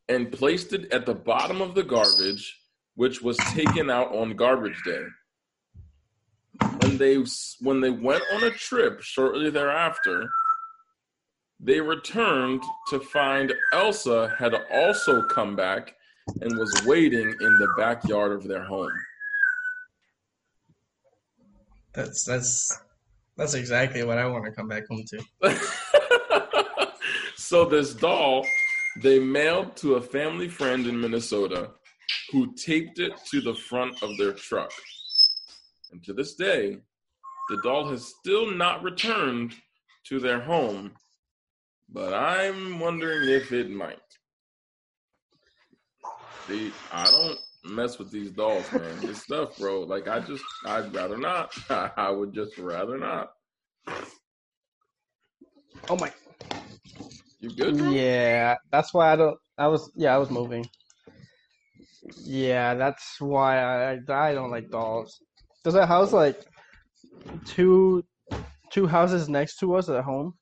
[0.08, 2.56] and placed it at the bottom of the garbage,
[2.94, 5.02] which was taken out on garbage day.
[6.80, 7.24] When they
[7.60, 10.30] when they went on a trip shortly thereafter,
[11.60, 15.94] they returned to find Elsa had also come back
[16.40, 18.92] and was waiting in the backyard of their home.
[21.94, 22.80] That's that's
[23.36, 25.58] that's exactly what I want to come back home to.
[27.36, 28.44] so this doll
[29.02, 31.70] they mailed to a family friend in Minnesota
[32.32, 34.72] who taped it to the front of their truck.
[35.92, 36.78] And to this day,
[37.48, 39.54] the doll has still not returned
[40.08, 40.92] to their home,
[41.88, 43.98] but I'm wondering if it might.
[46.48, 49.04] See, I don't mess with these dolls, man.
[49.04, 49.80] This stuff, bro.
[49.80, 51.52] Like I just I'd rather not.
[51.70, 53.30] I would just rather not.
[55.88, 56.12] Oh my.
[57.40, 57.90] You good, bro?
[57.90, 59.38] Yeah, that's why I don't.
[59.58, 60.68] I was yeah, I was moving.
[62.24, 65.20] Yeah, that's why I I don't like dolls.
[65.62, 66.44] There's a house like
[67.44, 68.04] two
[68.70, 70.34] two houses next to us at home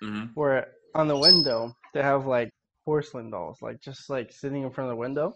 [0.00, 2.50] hmm where on the window they have like
[2.84, 5.34] porcelain dolls, like just like sitting in front of the window,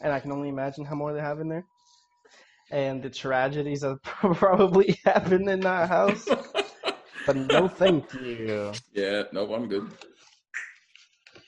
[0.00, 1.64] and I can only imagine how more they have in there,
[2.70, 6.28] and the tragedies that probably happened in that house.
[7.26, 8.72] But no, thank you.
[8.92, 9.90] yeah, nope, I'm good.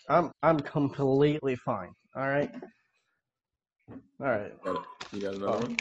[0.09, 1.91] I'm I'm completely fine.
[2.15, 2.51] All right.
[3.91, 4.65] All right.
[4.65, 4.83] Got it.
[5.13, 5.61] You got another oh.
[5.61, 5.77] one?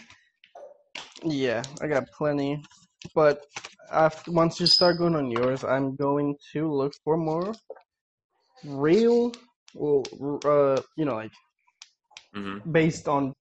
[1.23, 2.61] Yeah, I got plenty.
[3.13, 3.45] But
[3.91, 7.53] after once you start going on yours, I'm going to look for more
[8.65, 9.31] real,
[9.73, 10.03] well,
[10.45, 11.31] uh, you know, like
[12.35, 12.69] Mm-hmm.
[12.71, 13.33] based on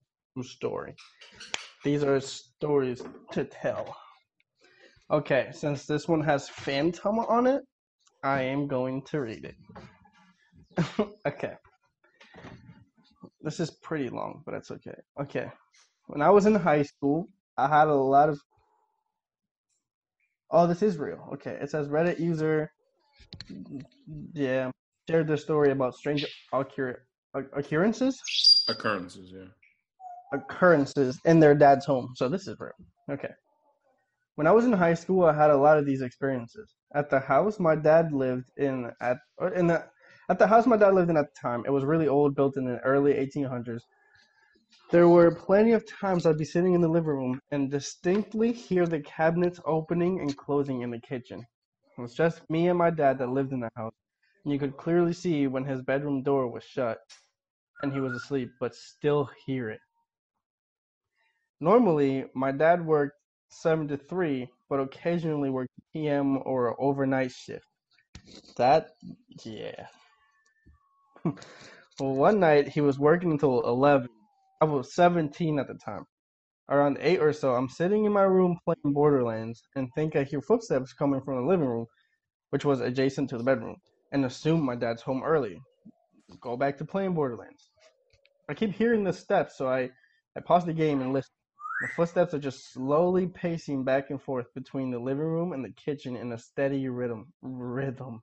[0.42, 0.94] story.
[1.84, 3.96] These are stories to tell.
[5.10, 7.62] Okay, since this one has Phantom on it,
[8.22, 9.56] I am going to read it.
[11.26, 11.54] okay.
[13.40, 14.94] This is pretty long, but it's okay.
[15.20, 15.50] Okay.
[16.06, 18.40] When I was in high school, I had a lot of.
[20.54, 21.28] Oh, this is real.
[21.32, 21.58] Okay.
[21.60, 22.70] It says Reddit user.
[24.32, 24.70] Yeah.
[25.10, 27.02] Shared their story about strange occur-
[27.34, 28.22] occurrences
[28.68, 29.48] Occurrences, yeah.
[30.32, 32.14] occurrences in their dad's home.
[32.14, 32.72] So this is real.
[33.10, 33.32] Okay.
[34.36, 36.72] When I was in high school, I had a lot of these experiences.
[36.94, 39.84] At the house my dad lived in at or in the
[40.30, 42.56] at the house my dad lived in at the time, it was really old, built
[42.56, 43.80] in the early 1800s.
[44.90, 48.86] There were plenty of times I'd be sitting in the living room and distinctly hear
[48.86, 51.44] the cabinets opening and closing in the kitchen.
[51.96, 53.94] It was just me and my dad that lived in the house,
[54.44, 56.98] and you could clearly see when his bedroom door was shut
[57.82, 59.80] and he was asleep, but still hear it.
[61.60, 63.16] Normally, my dad worked
[63.48, 67.66] 7 to 3, but occasionally worked PM or overnight shift.
[68.56, 68.90] That,
[69.44, 69.86] yeah.
[71.24, 71.34] well,
[72.14, 74.08] one night he was working until 11.
[74.60, 76.04] I was 17 at the time.
[76.70, 80.40] Around 8 or so, I'm sitting in my room playing Borderlands and think I hear
[80.40, 81.86] footsteps coming from the living room,
[82.50, 83.76] which was adjacent to the bedroom,
[84.12, 85.60] and assume my dad's home early.
[86.40, 87.70] Go back to playing Borderlands.
[88.48, 89.90] I keep hearing the steps, so I,
[90.36, 91.30] I pause the game and listen.
[91.82, 95.72] The footsteps are just slowly pacing back and forth between the living room and the
[95.72, 97.32] kitchen in a steady rhythm.
[97.42, 98.22] Rhythm.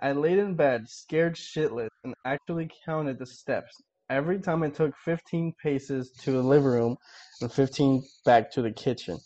[0.00, 3.80] I laid in bed, scared shitless, and actually counted the steps.
[4.12, 6.96] Every time I took 15 paces to the living room
[7.40, 9.18] and 15 back to the kitchen.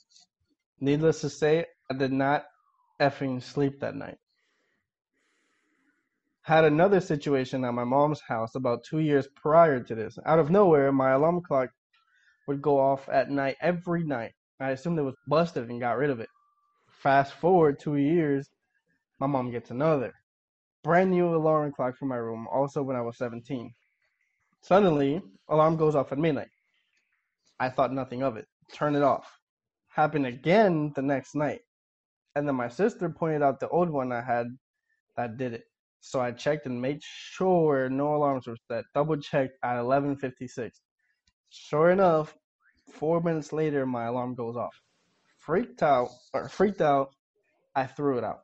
[0.78, 2.44] Needless to say, I did not
[3.00, 4.18] effing sleep that night.
[6.42, 10.20] Had another situation at my mom's house about two years prior to this.
[10.24, 11.70] Out of nowhere, my alarm clock
[12.46, 14.34] would go off at night every night.
[14.60, 16.28] I assumed it was busted and got rid of it.
[17.02, 18.48] Fast forward two years,
[19.18, 20.14] my mom gets another
[20.86, 23.74] brand new alarm clock for my room, also when I was 17.
[24.62, 26.50] Suddenly, alarm goes off at midnight.
[27.60, 28.46] I thought nothing of it.
[28.72, 29.30] Turn it off.
[29.88, 31.60] happened again the next night.
[32.34, 34.46] And then my sister pointed out the old one I had
[35.16, 35.64] that did it.
[36.00, 38.84] So I checked and made sure no alarms were set.
[38.94, 40.80] Double checked at 11:56.
[41.50, 42.36] Sure enough,
[42.92, 44.74] four minutes later, my alarm goes off.
[45.38, 47.08] Freaked out, or freaked out,
[47.74, 48.40] I threw it out.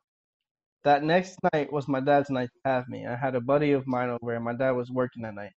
[0.83, 3.05] That next night was my dad's night to have me.
[3.07, 5.53] I had a buddy of mine over, and my dad was working that night.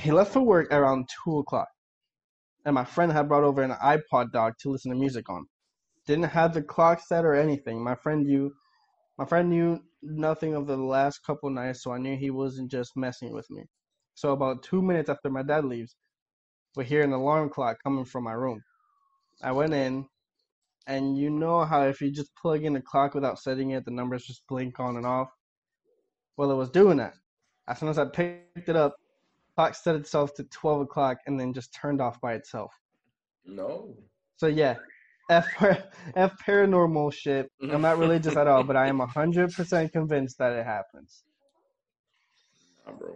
[0.00, 1.68] He left for work around two o'clock,
[2.64, 5.46] and my friend had brought over an iPod dock to listen to music on.
[6.06, 7.84] Didn't have the clock set or anything.
[7.84, 8.50] My friend knew,
[9.18, 12.96] my friend knew nothing of the last couple nights, so I knew he wasn't just
[12.96, 13.64] messing with me.
[14.14, 15.94] So about two minutes after my dad leaves,
[16.76, 18.62] we hear an alarm clock coming from my room.
[19.42, 20.06] I went in,
[20.86, 23.90] and you know how if you just plug in the clock without setting it, the
[23.90, 25.28] numbers just blink on and off.
[26.38, 27.16] Well, it was doing that.
[27.68, 28.96] As soon as I picked it up,
[29.60, 32.72] clock set itself to 12 o'clock and then just turned off by itself.
[33.44, 33.94] No.
[34.38, 34.76] So yeah,
[35.28, 35.46] F,
[36.16, 37.50] F paranormal shit.
[37.62, 41.24] I'm not religious at all, but I am 100% convinced that it happens.
[42.86, 43.14] Nah, bro.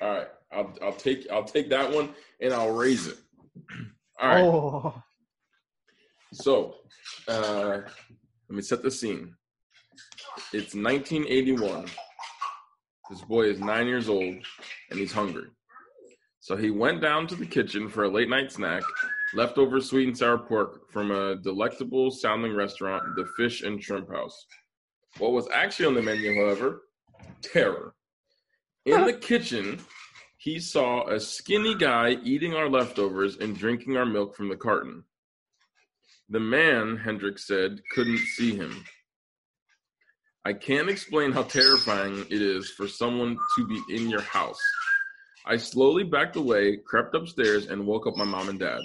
[0.00, 3.18] All right, I'll I'll take I'll take that one and I'll raise it.
[4.20, 4.44] All right.
[4.44, 5.02] Oh,
[6.32, 6.76] So,
[7.26, 7.80] uh,
[8.48, 9.34] let me set the scene.
[10.52, 11.86] It's 1981.
[13.10, 14.36] This boy is nine years old
[14.90, 15.48] and he's hungry.
[16.40, 18.82] So he went down to the kitchen for a late night snack,
[19.34, 24.46] leftover sweet and sour pork from a delectable sounding restaurant, the Fish and Shrimp House.
[25.18, 26.82] What was actually on the menu, however,
[27.42, 27.94] terror.
[28.84, 29.80] In the kitchen,
[30.36, 35.04] he saw a skinny guy eating our leftovers and drinking our milk from the carton.
[36.28, 38.84] The man, Hendricks said, couldn't see him.
[40.44, 44.60] I can't explain how terrifying it is for someone to be in your house.
[45.46, 48.80] I slowly backed away, crept upstairs, and woke up my mom and dad.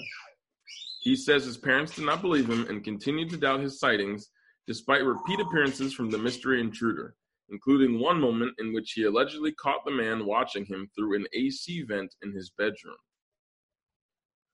[1.01, 4.30] He says his parents did not believe him and continued to doubt his sightings
[4.66, 7.16] despite repeat appearances from the mystery intruder,
[7.49, 11.84] including one moment in which he allegedly caught the man watching him through an AC
[11.84, 12.95] vent in his bedroom.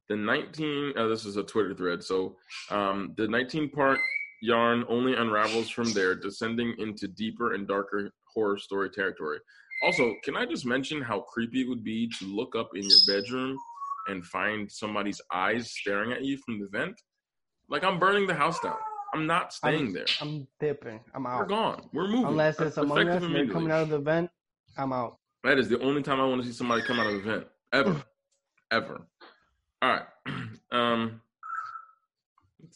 [0.10, 2.36] The 19, uh, this is a Twitter thread, so
[2.72, 4.00] um, the 19 part
[4.42, 9.40] yarn only unravels from there, descending into deeper and darker horror story territory.
[9.84, 13.00] Also, can I just mention how creepy it would be to look up in your
[13.08, 13.58] bedroom
[14.08, 17.00] and find somebody's eyes staring at you from the vent?
[17.70, 18.78] Like I'm burning the house down.
[19.14, 20.06] I'm not staying there.
[20.22, 21.00] I'm dipping.
[21.14, 21.40] I'm out.
[21.40, 21.90] We're gone.
[21.94, 22.26] We're moving.
[22.26, 24.30] Unless it's among us and coming out of the vent,
[24.78, 25.18] I'm out.
[25.44, 27.48] That is the only time I want to see somebody come out of the vent
[27.74, 28.04] ever,
[28.72, 29.08] ever.
[29.82, 30.06] All right.
[30.72, 31.20] Um,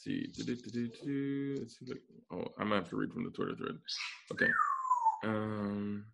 [0.05, 1.55] let's see.
[1.57, 1.93] Let's see.
[2.31, 3.77] Oh, I have to read from the Twitter thread.
[4.31, 4.49] Okay.
[5.23, 6.05] Um.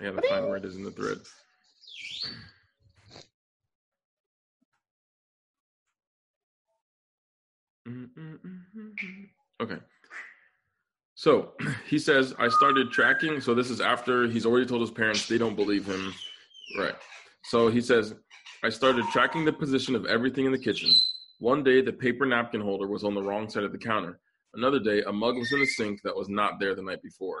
[0.00, 1.18] I gotta find where it is in the thread.
[9.60, 9.78] Okay.
[11.14, 11.52] So
[11.88, 13.40] he says, I started tracking.
[13.40, 16.12] So this is after he's already told his parents they don't believe him.
[16.78, 16.94] Right.
[17.44, 18.14] So he says,
[18.62, 20.90] I started tracking the position of everything in the kitchen.
[21.40, 24.20] One day, the paper napkin holder was on the wrong side of the counter.
[24.54, 27.40] Another day, a mug was in the sink that was not there the night before.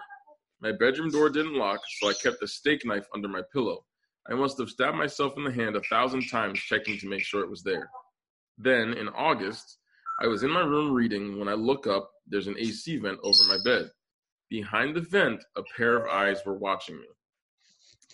[0.60, 3.84] My bedroom door didn't lock, so I kept a steak knife under my pillow.
[4.30, 7.42] I must have stabbed myself in the hand a thousand times checking to make sure
[7.42, 7.90] it was there.
[8.58, 9.78] Then, in August,
[10.20, 11.38] I was in my room reading.
[11.38, 13.90] When I look up, there's an AC vent over my bed.
[14.50, 17.06] Behind the vent, a pair of eyes were watching me.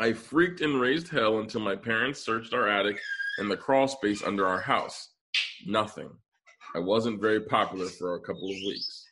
[0.00, 3.00] I freaked and raised hell until my parents searched our attic
[3.38, 5.10] and the crawl space under our house.
[5.66, 6.10] Nothing.
[6.74, 9.04] I wasn't very popular for a couple of weeks.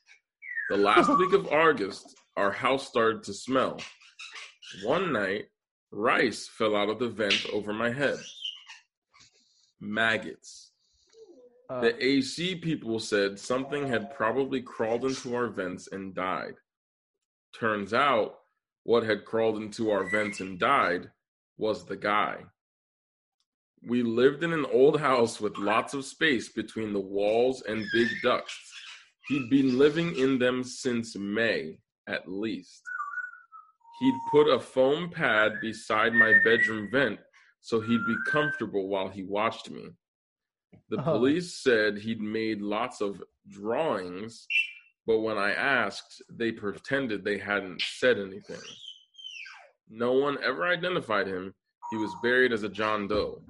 [0.70, 3.80] The last week of August, our house started to smell.
[4.84, 5.46] One night,
[5.90, 8.18] rice fell out of the vent over my head.
[9.80, 10.72] Maggots.
[11.68, 16.54] Uh, The AC people said something had probably crawled into our vents and died.
[17.58, 18.36] Turns out,
[18.86, 21.10] what had crawled into our vents and died
[21.58, 22.36] was the guy.
[23.82, 28.06] We lived in an old house with lots of space between the walls and big
[28.22, 28.56] ducts.
[29.26, 32.80] He'd been living in them since May, at least.
[33.98, 37.18] He'd put a foam pad beside my bedroom vent
[37.60, 39.88] so he'd be comfortable while he watched me.
[40.90, 41.02] The Oh.
[41.18, 44.46] police said he'd made lots of drawings,
[45.06, 48.60] but when I asked, they pretended they hadn't said anything.
[49.88, 51.54] No one ever identified him.
[51.90, 53.40] He was buried as a John Doe.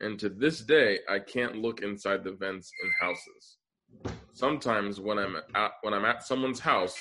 [0.00, 4.16] And to this day, I can't look inside the vents in houses.
[4.32, 6.96] Sometimes when I'm at, when I'm at someone's house,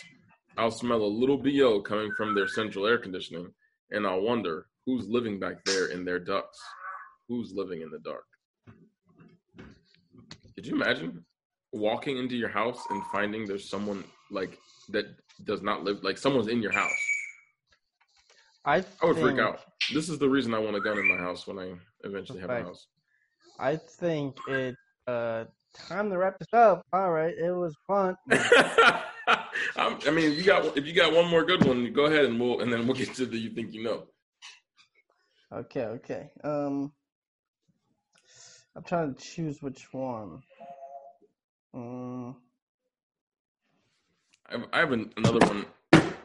[0.58, 3.52] I'll smell a little BO coming from their central air conditioning,
[3.92, 6.60] and I'll wonder who's living back there in their ducts.
[7.30, 8.26] Who's living in the dark?
[10.56, 11.26] Could you imagine
[11.74, 14.58] walking into your house and finding there's someone like
[14.90, 15.06] that
[15.44, 16.92] does not live like someone's in your house?
[18.66, 19.60] I, I would freak out.
[19.94, 21.74] This is the reason I want a gun in my house when I
[22.06, 22.88] eventually have a house.
[23.60, 24.76] I think it
[25.08, 26.86] uh time to wrap this up.
[26.94, 28.16] All right, it was fun.
[29.76, 32.40] I'm- mean, if you got if you got one more good one, go ahead and
[32.40, 34.04] we'll and then we'll get to the you think you know.
[35.52, 36.32] Okay, okay.
[36.44, 36.92] Um,
[38.76, 40.42] I'm trying to choose which one.
[41.74, 42.36] Um,
[44.48, 45.66] I have, I have an, another one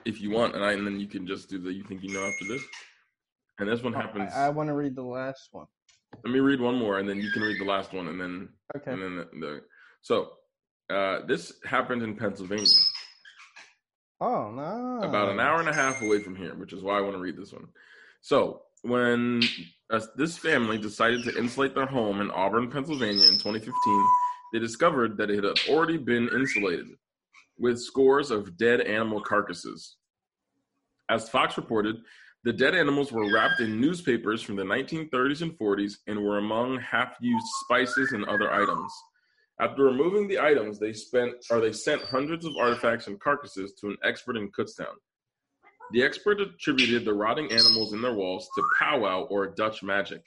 [0.05, 2.12] if you want, and I and then you can just do the you think you
[2.12, 2.62] know after this.
[3.59, 4.32] And this one happens.
[4.34, 5.66] I, I want to read the last one.
[6.24, 8.49] let me read one more, and then you can read the last one, and then
[8.76, 8.92] Okay.
[8.92, 9.61] and then the, the
[10.03, 10.30] so
[10.90, 12.66] uh, this happened in Pennsylvania,
[14.20, 15.01] Oh no.
[15.03, 17.20] about an hour and a half away from here, which is why I want to
[17.20, 17.68] read this one.
[18.20, 19.42] So when
[19.90, 23.72] uh, this family decided to insulate their home in Auburn, Pennsylvania, in 2015,
[24.53, 26.88] they discovered that it had already been insulated
[27.59, 29.96] with scores of dead animal carcasses.
[31.11, 31.96] As Fox reported,
[32.44, 36.78] the dead animals were wrapped in newspapers from the 1930s and 40s and were among
[36.78, 38.92] half-used spices and other items.
[39.61, 43.88] After removing the items, they spent or they sent hundreds of artifacts and carcasses to
[43.88, 44.94] an expert in Kutztown.
[45.90, 50.22] The expert attributed the rotting animals in their walls to powwow or Dutch magic,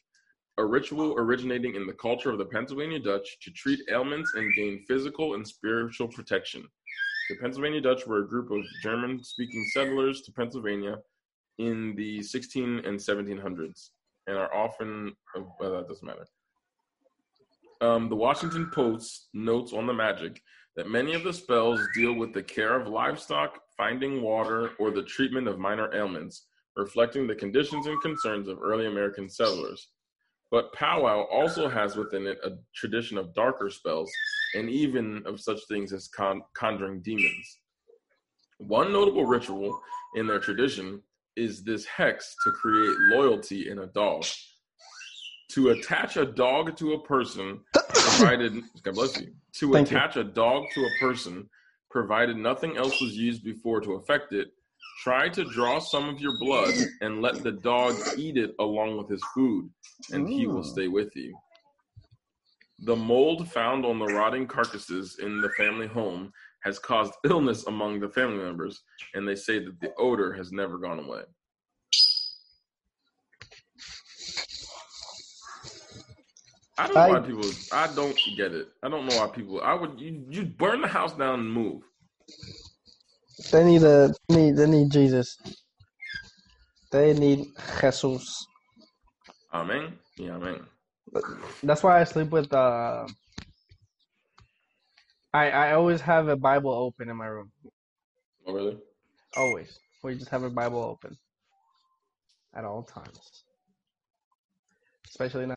[0.57, 4.83] a ritual originating in the culture of the Pennsylvania Dutch to treat ailments and gain
[4.87, 6.67] physical and spiritual protection.
[7.29, 10.97] The Pennsylvania Dutch were a group of German speaking settlers to Pennsylvania
[11.57, 13.89] in the 16 and 1700s
[14.27, 16.27] and are often, uh, well, that doesn't matter.
[17.81, 20.41] Um, the Washington Post notes on the magic
[20.75, 25.03] that many of the spells deal with the care of livestock, finding water, or the
[25.03, 26.45] treatment of minor ailments,
[26.75, 29.87] reflecting the conditions and concerns of early American settlers.
[30.51, 34.11] But powwow also has within it a tradition of darker spells
[34.53, 37.59] and even of such things as con- conjuring demons.
[38.57, 39.81] One notable ritual
[40.15, 41.01] in their tradition
[41.37, 44.25] is this hex to create loyalty in a dog.
[45.53, 49.31] To attach a dog to a person, provided God bless you.
[49.59, 49.97] To Thank you.
[49.97, 51.49] attach a dog to a person,
[51.89, 54.51] provided nothing else was used before to affect it,
[55.01, 59.09] try to draw some of your blood and let the dog eat it along with
[59.09, 59.69] his food,
[60.11, 60.71] and he will mm.
[60.71, 61.35] stay with you.
[62.79, 66.31] The mold found on the rotting carcasses in the family home
[66.63, 68.83] has caused illness among the family members,
[69.15, 71.23] and they say that the odor has never gone away.
[76.77, 77.49] I don't know why people.
[77.71, 78.67] I don't get it.
[78.81, 79.61] I don't know why people.
[79.61, 81.83] I would you you burn the house down and move.
[83.49, 85.37] They need a need they need Jesus.
[86.91, 87.47] They need
[87.81, 88.45] Jesus.
[89.53, 89.97] Amen.
[90.17, 90.61] Yeah, amen.
[91.63, 93.05] That's why I sleep with uh.
[95.33, 97.51] I I always have a Bible open in my room.
[98.45, 98.77] Oh really?
[99.35, 99.79] Always.
[100.03, 101.17] We just have a Bible open
[102.55, 103.43] at all times.
[105.09, 105.55] Especially now.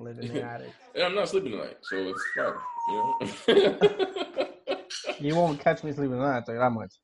[0.00, 0.72] Live in the attic.
[0.94, 2.54] Yeah, I'm not sleeping tonight, so it's fine.
[2.88, 3.14] You
[3.56, 4.34] know.
[5.20, 6.94] You won't catch me sleeping tonight, I'll tell you that much.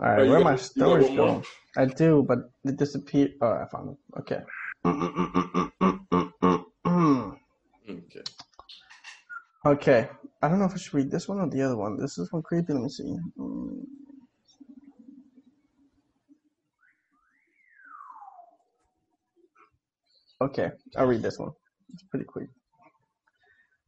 [0.00, 1.26] Alright, Oh, where got- my you got storage one more?
[1.26, 1.44] going?
[1.76, 3.32] I do, but it disappeared.
[3.42, 4.18] Oh, I found it.
[4.20, 4.40] Okay.
[7.90, 8.22] okay.
[9.66, 10.08] okay.
[10.42, 11.98] I don't know if I should read this one or the other one.
[11.98, 12.72] This is one creepy.
[12.72, 13.16] Let me see.
[13.38, 13.80] Mm.
[20.40, 21.50] Okay, I'll read this one.
[21.92, 22.48] It's pretty quick.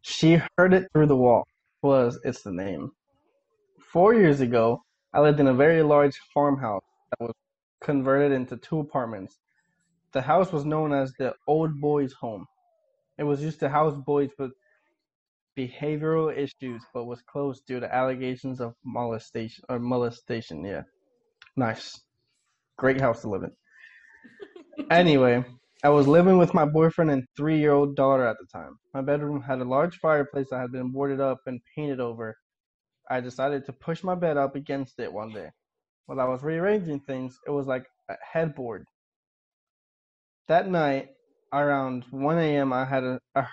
[0.02, 1.44] She heard it through the wall.
[1.82, 2.90] Was it's the name.
[3.92, 4.82] Four years ago,
[5.14, 7.34] I lived in a very large farmhouse that was
[7.82, 9.38] converted into two apartments.
[10.12, 12.46] The house was known as the Old Boys Home.
[13.18, 14.52] It was used to house boys with
[15.58, 20.64] behavioral issues, but was closed due to allegations of molestation or molestation.
[20.64, 20.82] Yeah,
[21.56, 21.98] nice,
[22.76, 23.52] great house to live in.
[24.90, 25.44] Anyway,
[25.82, 28.78] I was living with my boyfriend and three-year-old daughter at the time.
[28.92, 32.36] My bedroom had a large fireplace that had been boarded up and painted over.
[33.10, 35.50] I decided to push my bed up against it one day.
[36.06, 38.86] While I was rearranging things, it was like a headboard.
[40.48, 41.10] That night,
[41.52, 43.46] around 1 a.m., I had a, a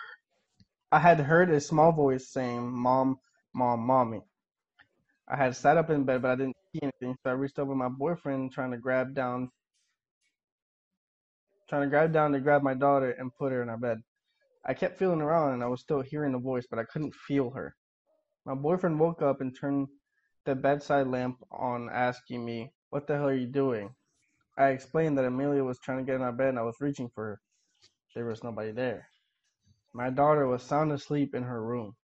[0.91, 3.17] I had heard a small voice saying, Mom,
[3.53, 4.21] Mom, Mommy.
[5.30, 7.75] I had sat up in bed, but I didn't see anything, so I reached over
[7.75, 9.49] my boyfriend, trying to grab down,
[11.70, 14.01] trying to grab down to grab my daughter and put her in our bed.
[14.65, 17.51] I kept feeling around, and I was still hearing the voice, but I couldn't feel
[17.51, 17.76] her.
[18.45, 19.88] My boyfriend woke up and turned
[20.45, 23.93] the bedside lamp on, asking me, What the hell are you doing?
[24.57, 27.09] I explained that Amelia was trying to get in our bed and I was reaching
[27.13, 27.41] for her.
[28.15, 29.07] There was nobody there.
[29.93, 31.95] My daughter was sound asleep in her room.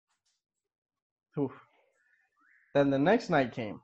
[1.38, 1.52] Oof.
[2.74, 3.82] Then the next night came.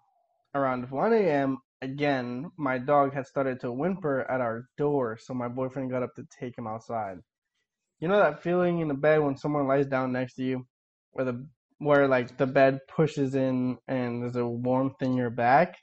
[0.53, 5.47] Around 1 a.m., again, my dog had started to whimper at our door, so my
[5.47, 7.19] boyfriend got up to take him outside.
[7.99, 10.65] You know that feeling in the bed when someone lies down next to you,
[11.11, 11.45] where the
[11.79, 15.77] where like the bed pushes in and there's a warmth in your back?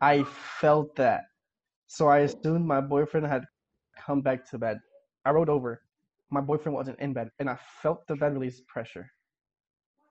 [0.00, 1.22] I felt that.
[1.86, 3.44] So I assumed my boyfriend had
[3.96, 4.78] come back to bed.
[5.24, 5.82] I rolled over.
[6.30, 9.06] My boyfriend wasn't in bed, and I felt the bed release pressure.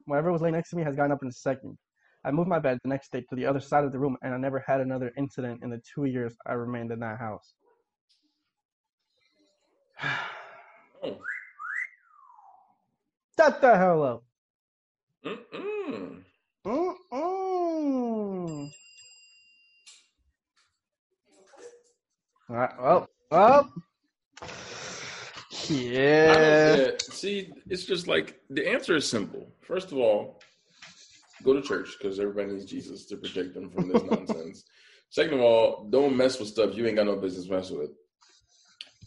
[0.05, 1.77] Whatever was laying next to me has gotten up in a second.
[2.23, 4.33] I moved my bed the next day to the other side of the room, and
[4.33, 7.53] I never had another incident in the two years I remained in that house.
[11.03, 11.17] Oh.
[13.39, 14.23] Shut the hell up.
[15.25, 16.21] Mm-mm.
[16.65, 17.01] Mm-mm.
[22.49, 23.71] All right, well, well.
[25.69, 26.91] Yeah.
[26.99, 29.47] see, it's just like the answer is simple.
[29.61, 30.41] First of all,
[31.43, 34.63] go to church because everybody needs Jesus to protect them from this nonsense.
[35.09, 37.91] Second of all, don't mess with stuff you ain't got no business messing with.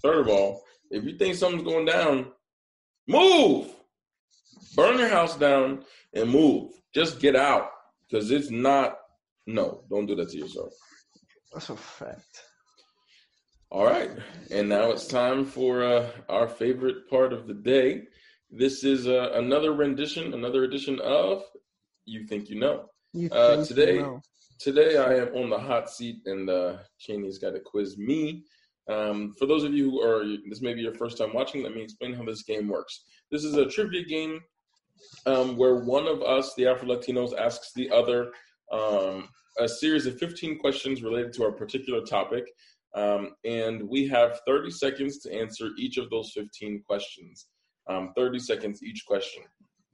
[0.03, 2.27] Third of all, if you think something's going down,
[3.09, 3.69] move.
[4.77, 6.73] Burn your house down and move.
[6.95, 7.71] Just get out
[8.09, 8.99] because it's not.
[9.47, 10.73] No, don't do that to yourself.
[11.53, 12.43] That's a fact.
[13.71, 14.11] All right,
[14.51, 18.03] and now it's time for uh, our favorite part of the day.
[18.51, 21.43] This is uh, another rendition, another edition of
[22.07, 24.21] "You Think You Know." You Uh, think you today- know.
[24.61, 28.45] Today, I am on the hot seat, and uh, Cheney's got to quiz me.
[28.89, 31.63] Um, for those of you who are, this may be your first time watching.
[31.63, 33.05] Let me explain how this game works.
[33.33, 34.41] This is a trivia game
[35.27, 38.33] um, where one of us, the Afro Latinos, asks the other
[38.71, 39.29] um,
[39.59, 42.45] a series of 15 questions related to our particular topic.
[42.95, 47.49] Um, and we have 30 seconds to answer each of those 15 questions.
[47.89, 49.43] Um, 30 seconds each question.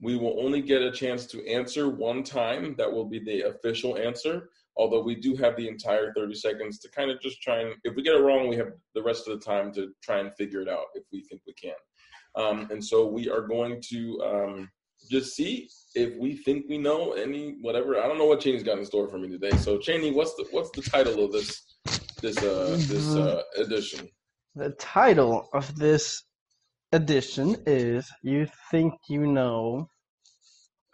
[0.01, 2.75] We will only get a chance to answer one time.
[2.79, 4.51] That will be the official answer.
[4.77, 7.95] Although we do have the entire 30 seconds to kind of just try and, if
[7.95, 10.63] we get it wrong, we have the rest of the time to try and figure
[10.63, 11.75] it out if we think we can.
[12.35, 14.71] Um, and so we are going to um,
[15.11, 18.01] just see if we think we know any whatever.
[18.01, 19.51] I don't know what Cheney's got in store for me today.
[19.59, 21.63] So Cheney, what's the what's the title of this
[22.23, 24.09] this uh this uh edition?
[24.55, 26.23] The title of this
[26.93, 29.91] edition is "You Think You Know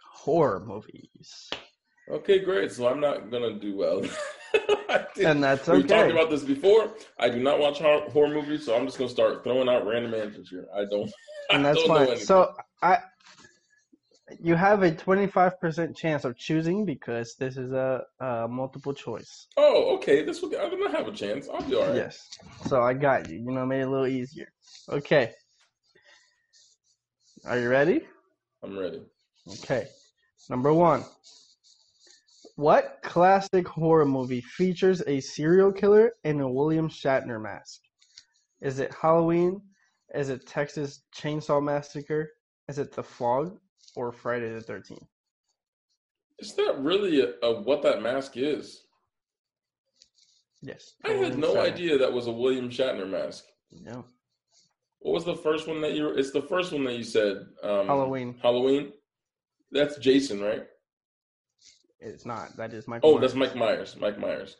[0.03, 1.49] Horror Movies,"
[2.09, 2.71] Okay, great.
[2.71, 4.03] So I'm not gonna do well.
[5.19, 5.77] And that's okay.
[5.77, 6.93] We've talked about this before.
[7.17, 10.13] I do not watch horror, horror movies, so I'm just gonna start throwing out random
[10.13, 10.67] answers here.
[10.73, 11.11] I don't.
[11.51, 12.17] and that's don't fine.
[12.17, 12.99] So I,
[14.41, 19.47] you have a twenty-five percent chance of choosing because this is a, a multiple choice.
[19.57, 20.23] Oh, okay.
[20.23, 20.55] This will.
[20.59, 21.47] I'm gonna have a chance.
[21.49, 21.95] I'll be all right.
[21.95, 22.29] Yes.
[22.67, 23.37] So I got you.
[23.39, 24.51] You know, made it a little easier.
[24.89, 25.33] Okay.
[27.45, 28.01] Are you ready?
[28.63, 29.01] I'm ready.
[29.63, 29.87] Okay.
[30.49, 31.03] Number one.
[32.55, 37.81] What classic horror movie features a serial killer in a William Shatner mask?
[38.61, 39.61] Is it Halloween?
[40.15, 42.31] Is it Texas Chainsaw Massacre?
[42.67, 43.59] Is it The Fog
[43.95, 45.05] or Friday the 13th?
[46.39, 48.83] Is that really a, a what that mask is?
[50.61, 50.93] Yes.
[51.05, 51.71] I had William no Shatner.
[51.71, 53.45] idea that was a William Shatner mask.
[53.69, 54.01] Yeah.
[54.99, 56.09] What was the first one that you?
[56.09, 57.45] It's the first one that you said.
[57.63, 58.35] Um, Halloween.
[58.41, 58.91] Halloween.
[59.71, 60.63] That's Jason, right?
[61.99, 62.55] It's not.
[62.57, 63.01] That is Mike.
[63.03, 63.21] Oh, Myers.
[63.21, 63.95] that's Mike Myers.
[63.99, 64.57] Mike Myers.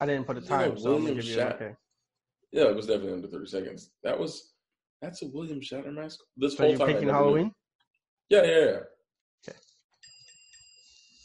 [0.00, 1.74] I didn't put a time, so William give you Shat- okay.
[2.52, 3.90] Yeah, it was definitely under 30 seconds.
[4.02, 4.52] That was.
[5.02, 6.20] That's a William Shatner mask.
[6.36, 6.86] This So whole time.
[6.88, 7.24] Picking never knew.
[7.24, 7.52] Halloween?
[8.30, 8.78] Yeah, yeah, yeah.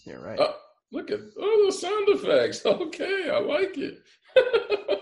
[0.05, 0.39] You're right.
[0.39, 0.55] Oh,
[0.91, 2.61] look at oh the sound effects.
[2.65, 3.99] Okay, I like it.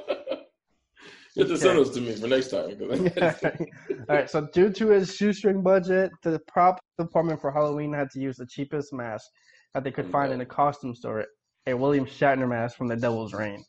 [1.37, 1.93] To send Okay.
[1.93, 2.75] to me for next time.
[4.09, 4.29] All right.
[4.29, 8.47] So, due to his shoestring budget, the prop department for Halloween had to use the
[8.47, 9.25] cheapest mask
[9.73, 11.25] that they could find in a costume store,
[11.67, 13.63] a William Shatner mask from The Devil's Rain.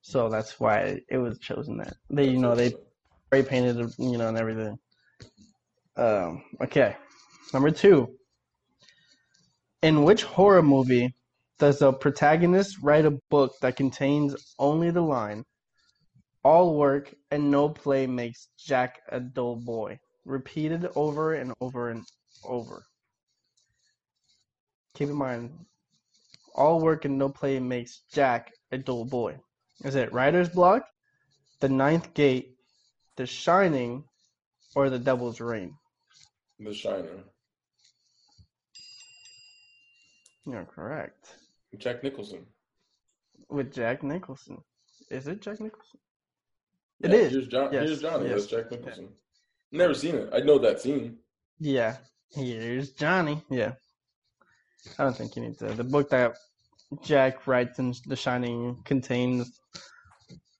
[0.00, 1.76] So that's why it was chosen.
[1.78, 2.74] That they, you know, they
[3.26, 4.78] spray painted, you know, and everything.
[5.96, 6.42] Um.
[6.62, 6.96] Okay.
[7.52, 8.08] Number two.
[9.82, 11.14] In which horror movie
[11.58, 15.44] does the protagonist write a book that contains only the line?
[16.44, 19.98] All work and no play makes Jack a dull boy.
[20.24, 22.04] Repeated over and over and
[22.44, 22.84] over.
[24.94, 25.50] Keep in mind,
[26.54, 29.38] all work and no play makes Jack a dull boy.
[29.84, 30.84] Is it Writer's Block,
[31.60, 32.56] The Ninth Gate,
[33.16, 34.04] The Shining,
[34.74, 35.74] or The Devil's Rain?
[36.60, 37.24] The shining.
[40.46, 41.36] You're correct.
[41.78, 42.46] Jack Nicholson.
[43.48, 44.58] With Jack Nicholson.
[45.10, 45.98] Is it Jack Nicholson?
[47.02, 47.32] It Yeah, is.
[47.32, 48.28] Here's, John, Yes, here's Johnny.
[48.28, 48.34] yes.
[48.34, 49.08] That's Jack Nicholson.
[49.72, 50.30] Never seen it.
[50.32, 51.18] I know that scene.
[51.58, 51.96] Yeah.
[52.30, 53.42] Here's Johnny.
[53.50, 53.72] Yeah.
[54.98, 55.66] I don't think you need to.
[55.66, 56.36] The book that
[57.02, 59.60] Jack writes in The Shining contains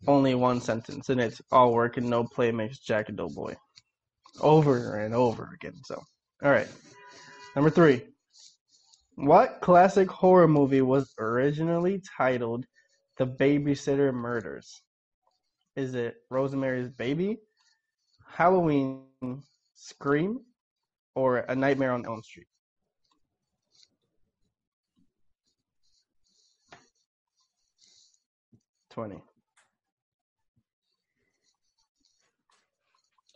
[0.07, 3.55] only one sentence, and it's all work and no play makes Jack a dull boy.
[4.41, 5.75] Over and over again.
[5.85, 6.03] So,
[6.43, 6.69] all right.
[7.55, 8.03] Number three.
[9.17, 12.65] What classic horror movie was originally titled
[13.19, 14.81] The Babysitter Murders?
[15.75, 17.39] Is it Rosemary's Baby,
[18.27, 19.05] Halloween,
[19.75, 20.41] Scream,
[21.15, 22.47] or A Nightmare on Elm Street?
[28.91, 29.23] Twenty.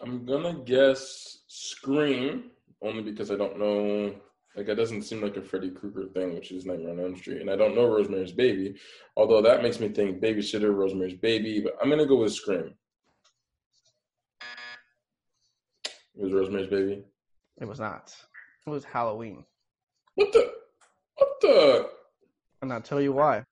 [0.03, 2.51] I'm gonna guess Scream,
[2.83, 4.15] only because I don't know.
[4.57, 7.43] Like, that doesn't seem like a Freddy Krueger thing, which is Nightmare on Elm Street,
[7.43, 8.75] and I don't know Rosemary's Baby.
[9.15, 12.73] Although that makes me think Babysitter, Rosemary's Baby, but I'm gonna go with Scream.
[15.85, 17.05] It was Rosemary's Baby.
[17.61, 18.17] It was not.
[18.67, 19.45] It was Halloween.
[20.15, 20.51] What the?
[21.17, 21.91] What the?
[22.63, 23.45] And I'll tell you why.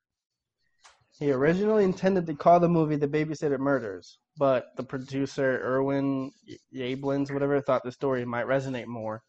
[1.18, 6.32] He originally intended to call the movie The Babysitter Murders, but the producer, Irwin
[6.74, 9.22] Yablans, whatever, thought the story might resonate more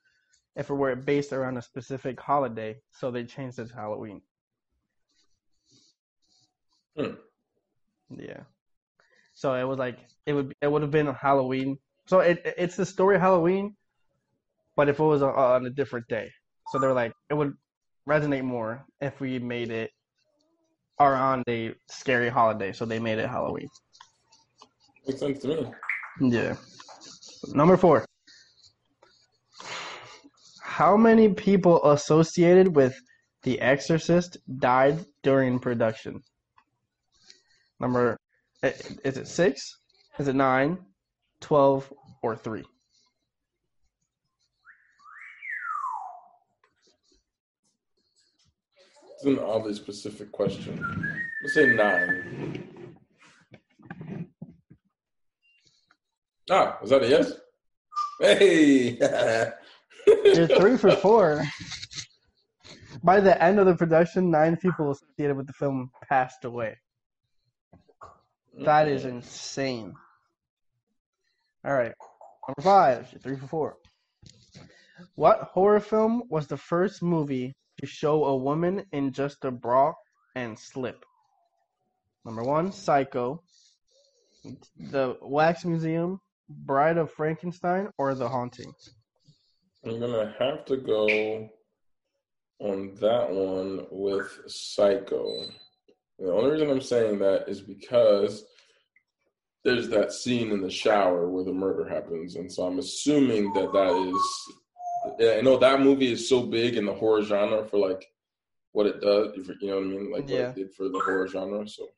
[0.55, 4.21] if it were based around a specific holiday, so they changed it to Halloween.
[6.97, 7.15] Hmm.
[8.09, 8.41] Yeah.
[9.33, 11.77] So it was like it would it would have been a Halloween.
[12.07, 13.75] So it it's the story of Halloween,
[14.75, 16.31] but if it was on, a different day.
[16.71, 17.53] So they're like it would
[18.07, 19.91] resonate more if we made it
[20.99, 22.71] or on a scary holiday.
[22.71, 23.67] So they made it Halloween.
[25.05, 25.71] Makes sense to me.
[26.21, 26.55] Yeah.
[27.53, 28.05] Number four.
[30.75, 32.99] How many people associated with
[33.43, 36.21] The Exorcist died during production?
[37.79, 38.17] Number,
[38.61, 39.77] is it six?
[40.19, 40.77] Is it 9,
[41.39, 42.65] 12 or three?
[49.13, 50.75] It's an oddly specific question.
[51.41, 52.97] Let's say nine.
[56.51, 57.31] Ah, is that a yes?
[58.19, 58.99] Hey!
[60.07, 61.43] You're three for four.
[63.03, 66.77] By the end of the production, nine people associated with the film passed away.
[68.63, 69.09] That is mm.
[69.09, 69.93] insane.
[71.65, 71.93] All right.
[72.47, 73.77] Number five, you're three for four.
[75.15, 79.93] What horror film was the first movie to show a woman in just a bra
[80.35, 81.05] and slip?
[82.23, 83.43] Number one, Psycho,
[84.79, 88.73] The Wax Museum, Bride of Frankenstein, or The Haunting?
[89.85, 91.49] I'm gonna have to go
[92.59, 95.27] on that one with Psycho.
[96.17, 98.45] The only reason I'm saying that is because
[99.63, 103.71] there's that scene in the shower where the murder happens, and so I'm assuming that
[103.73, 105.37] that is.
[105.37, 108.07] I know that movie is so big in the horror genre for like
[108.71, 109.33] what it does.
[109.61, 110.11] You know what I mean?
[110.11, 110.49] Like what Yeah.
[110.49, 111.67] it did for the horror genre.
[111.67, 111.89] So,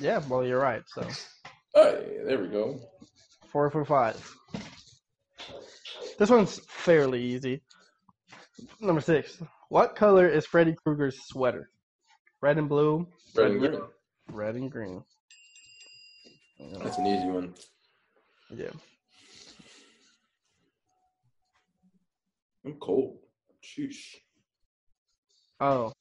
[0.00, 0.82] Yeah, well, you're right.
[0.86, 1.02] So
[1.74, 2.78] hey, there we go.
[3.46, 4.16] four for five.
[6.18, 7.62] This one's fairly easy.
[8.80, 9.38] Number six.
[9.68, 11.70] What color is Freddy Krueger's sweater?
[12.40, 13.80] Red and blue, Red and green.
[14.30, 15.02] red and green.
[16.82, 17.54] That's an easy one.
[18.50, 18.70] Yeah.
[22.64, 23.18] I'm cold.
[23.64, 24.16] Sheesh.
[25.60, 25.92] Oh,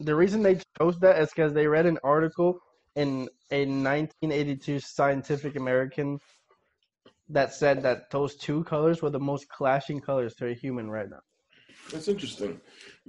[0.00, 2.58] the reason they chose that is because they read an article
[2.96, 6.18] in a 1982 Scientific American
[7.34, 11.10] that said that those two colors were the most clashing colors to a human right
[11.10, 11.18] now.
[11.92, 12.60] That's interesting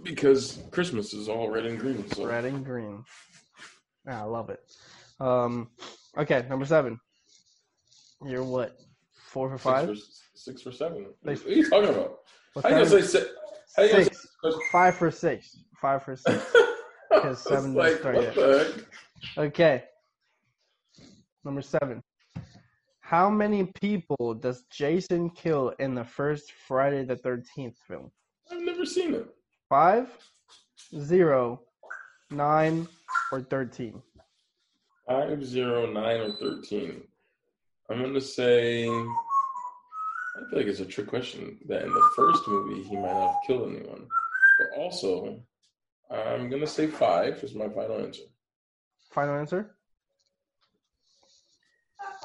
[0.03, 2.09] because Christmas is all red and green.
[2.11, 3.03] So Red and green.
[4.09, 4.59] Ah, I love it.
[5.19, 5.69] Um,
[6.17, 6.99] okay, number seven.
[8.25, 8.77] You're what?
[9.13, 9.87] Four for six five?
[9.89, 9.95] for,
[10.33, 11.05] six for seven.
[11.25, 12.17] Six- What are you talking about?
[12.53, 13.27] What's How you gonna say six?
[13.67, 14.05] Six.
[14.43, 14.57] six?
[14.71, 15.57] Five for six.
[15.81, 16.43] Five for six.
[17.11, 18.35] Because seven doesn't like, start what yet.
[18.35, 18.73] the
[19.37, 19.37] heck?
[19.45, 19.83] Okay.
[21.45, 22.03] Number seven.
[23.07, 28.11] How many people does Jason kill in the first Friday the 13th film?
[28.51, 29.27] I've never seen it.
[29.69, 30.09] Five,
[30.97, 31.61] zero,
[32.31, 32.87] nine,
[33.31, 34.01] or 13?
[35.07, 37.03] Five, zero, nine, or thirteen.
[37.91, 38.87] I'm gonna say.
[38.87, 41.59] I feel like it's a trick question.
[41.67, 44.07] That in the first movie he might not have killed anyone,
[44.57, 45.39] but also
[46.09, 48.23] I'm gonna say five is my final answer.
[49.11, 49.74] Final answer?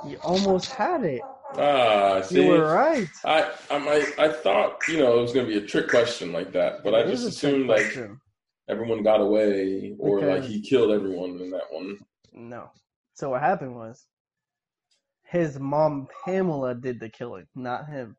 [0.04, 1.22] You almost had it.
[1.58, 3.08] Ah, see, You were right.
[3.24, 6.52] I, I, I, I thought you know it was gonna be a trick question like
[6.52, 8.20] that, but I just is a trick assumed like question.
[8.68, 11.98] everyone got away or like he killed everyone in that one.
[12.32, 12.70] No.
[13.14, 14.06] So what happened was,
[15.24, 18.16] his mom Pamela did the killing, not him.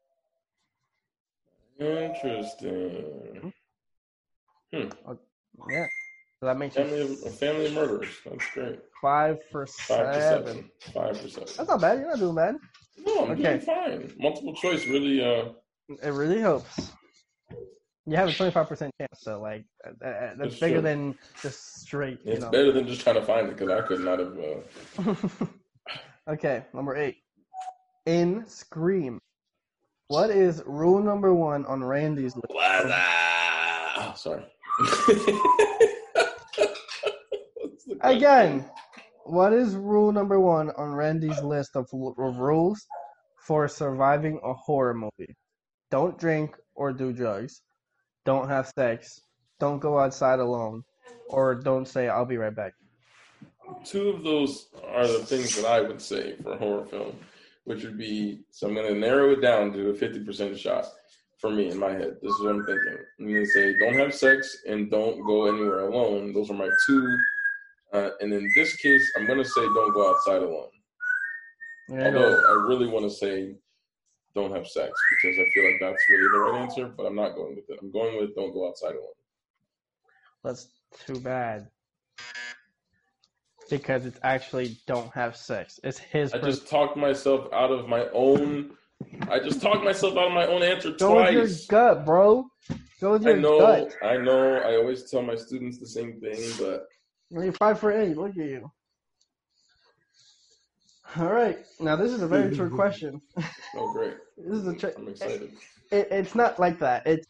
[1.79, 3.53] Interesting.
[4.73, 4.89] Hmm.
[5.69, 5.85] Yeah.
[6.41, 8.09] So that makes Family you family of murderers.
[8.25, 8.79] That's great.
[8.99, 10.71] five for Five to seven.
[10.91, 11.47] Five for seven.
[11.55, 11.99] That's not bad.
[11.99, 12.55] You're not doing bad.
[13.05, 13.43] No, I'm Okay.
[13.43, 14.11] doing fine.
[14.17, 15.23] Multiple choice really.
[15.23, 15.49] Uh,
[16.01, 16.93] It really helps.
[18.07, 20.81] You have a 25% chance, so like uh, uh, that's That's bigger true.
[20.81, 22.17] than just straight.
[22.25, 22.49] You it's know.
[22.49, 24.35] better than just trying to find it because I could not have.
[24.39, 25.45] Uh,
[26.31, 27.17] okay, number eight.
[28.07, 29.19] In Scream,
[30.07, 32.47] what is rule number one on Randy's list?
[32.49, 34.43] Blah, Sorry.
[38.01, 38.57] What's the question?
[38.57, 38.65] Again,
[39.25, 42.85] what is rule number one on Randy's list of, of rules
[43.45, 45.35] for surviving a horror movie?
[45.89, 47.61] Don't drink or do drugs.
[48.25, 49.21] Don't have sex.
[49.59, 50.83] Don't go outside alone.
[51.29, 52.73] Or don't say, I'll be right back.
[53.85, 57.15] Two of those are the things that I would say for a horror film,
[57.63, 60.85] which would be so I'm going to narrow it down to a 50% shot
[61.39, 62.17] for me in my head.
[62.21, 62.97] This is what I'm thinking.
[63.19, 66.33] I'm going to say don't have sex and don't go anywhere alone.
[66.33, 67.17] Those are my two.
[67.93, 70.69] Uh, and in this case, I'm going to say don't go outside alone.
[71.91, 72.43] Although go.
[72.49, 73.55] I really want to say
[74.33, 77.35] don't have sex because I feel like that's really the right answer, but I'm not
[77.35, 77.79] going with it.
[77.81, 79.07] I'm going with don't go outside alone.
[80.43, 80.67] That's
[81.05, 81.67] too bad.
[83.69, 85.79] Because it's actually don't have sex.
[85.83, 88.71] It's his I pers- just talked myself out of my own.
[89.29, 91.65] I just talked myself out of my own answer Go with your twice.
[91.67, 92.47] gut, bro.
[92.99, 93.95] Go with I know, gut.
[94.03, 94.57] I know.
[94.57, 96.87] I always tell my students the same thing, but
[97.31, 98.17] You're five for eight.
[98.17, 98.71] Look at you.
[101.17, 101.59] All right.
[101.79, 103.21] Now this is a very trick question.
[103.75, 104.15] oh, great!
[104.37, 104.95] This is a trick.
[104.97, 105.51] I'm excited.
[105.91, 107.05] It, it's not like that.
[107.05, 107.27] It's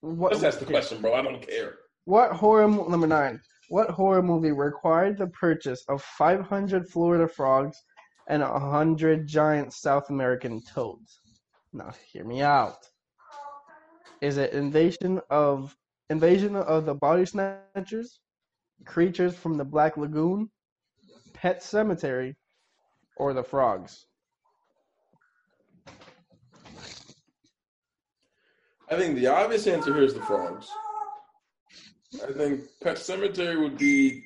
[0.00, 0.32] what?
[0.32, 1.14] Let's ask the question, bro.
[1.14, 1.74] I don't care.
[2.04, 3.40] What horror mo- number nine?
[3.68, 7.76] What horror movie required the purchase of 500 Florida frogs
[8.28, 11.20] and 100 giant South American toads?
[11.72, 12.78] Now, hear me out.
[14.22, 15.76] Is it invasion of
[16.08, 18.20] invasion of the body snatchers,
[18.84, 20.50] creatures from the Black Lagoon,
[21.32, 22.34] Pet Sematary,
[23.16, 24.06] or the frogs?
[28.90, 30.68] I think the obvious answer here is the frogs.
[32.14, 34.24] I think Pet Sematary would be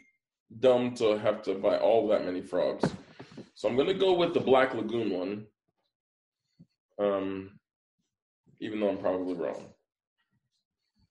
[0.61, 2.91] dumb to have to buy all that many frogs.
[3.55, 5.47] So I'm gonna go with the Black Lagoon one.
[6.99, 7.59] Um,
[8.61, 9.67] even though I'm probably wrong.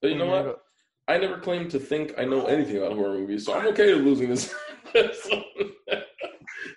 [0.00, 0.63] But you know what?
[1.06, 4.04] I never claimed to think I know anything about horror movies, so I'm okay with
[4.04, 4.54] losing this.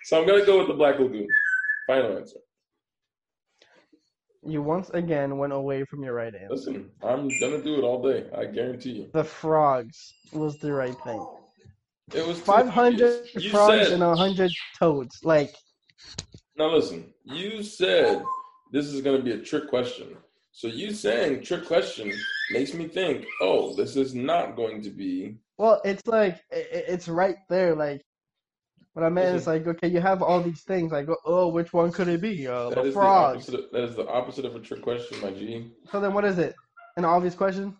[0.02, 1.28] so I'm gonna go with the Black Lagoon.
[1.86, 2.38] Final answer.
[4.44, 6.48] You once again went away from your right answer.
[6.50, 8.26] Listen, I'm gonna do it all day.
[8.36, 9.10] I guarantee you.
[9.12, 11.26] The frogs was the right thing.
[12.14, 15.24] It was 500 frogs said- and 100 toads.
[15.24, 15.54] Like,
[16.56, 18.22] Now listen, you said
[18.72, 20.16] this is to be a trick question.
[20.58, 22.12] So you saying trick question
[22.50, 25.36] makes me think, oh, this is not going to be.
[25.56, 27.76] well, it's like, it's right there.
[27.76, 28.04] Like,
[28.92, 29.52] what I meant is Listen.
[29.52, 30.90] like, okay, you have all these things.
[30.90, 32.48] Like, oh, which one could it be?
[32.48, 35.30] Uh, That the is the Of, that is the opposite of a trick question, my
[35.30, 35.70] G.
[35.92, 36.56] So then what is it?
[36.96, 37.76] An obvious question?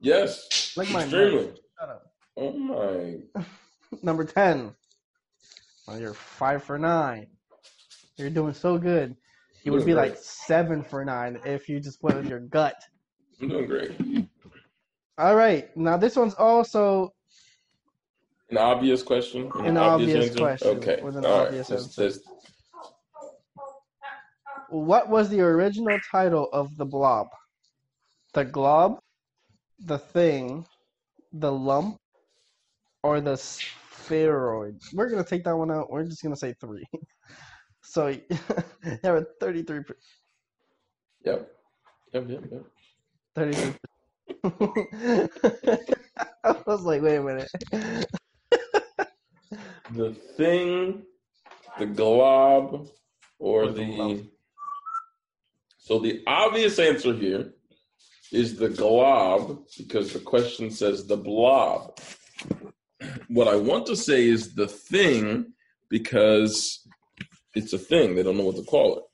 [0.00, 1.06] Yes, Like my.
[1.06, 2.14] Shut up.
[2.38, 3.44] Oh my!
[4.02, 4.74] Number 10.
[5.86, 7.26] Well, you're five for nine.
[8.16, 9.16] You're doing so good.
[9.64, 10.10] You would be great.
[10.10, 12.74] like seven for nine if you just went with your gut.
[13.40, 14.26] I'm doing great.
[15.18, 15.74] All right.
[15.76, 17.10] Now, this one's also
[18.50, 19.50] An obvious question.
[19.60, 21.00] An obvious question Okay.
[21.02, 21.46] with an All right.
[21.48, 22.18] obvious Let's- let's-
[24.68, 27.28] What was the original title of the blob?
[28.34, 28.98] The glob,
[29.78, 30.66] the thing,
[31.32, 31.98] the lump,
[33.02, 34.80] or the spheroid?
[34.94, 35.90] We're gonna take that one out.
[35.90, 36.86] We're just gonna say three.
[37.92, 38.22] So you
[39.04, 39.80] have a 33,
[41.26, 41.50] Yep.
[42.14, 42.24] Yep.
[42.26, 42.44] Yep.
[42.50, 42.64] Yep.
[43.34, 43.74] 33.
[46.42, 47.50] I was like, wait a minute.
[49.94, 51.02] The thing,
[51.78, 52.88] the glob,
[53.38, 54.30] or, Or the the.
[55.76, 57.52] so the obvious answer here
[58.32, 61.98] is the glob because the question says the blob.
[63.28, 65.52] What I want to say is the thing
[65.90, 66.81] because
[67.54, 68.14] it's a thing.
[68.14, 69.04] They don't know what to call it.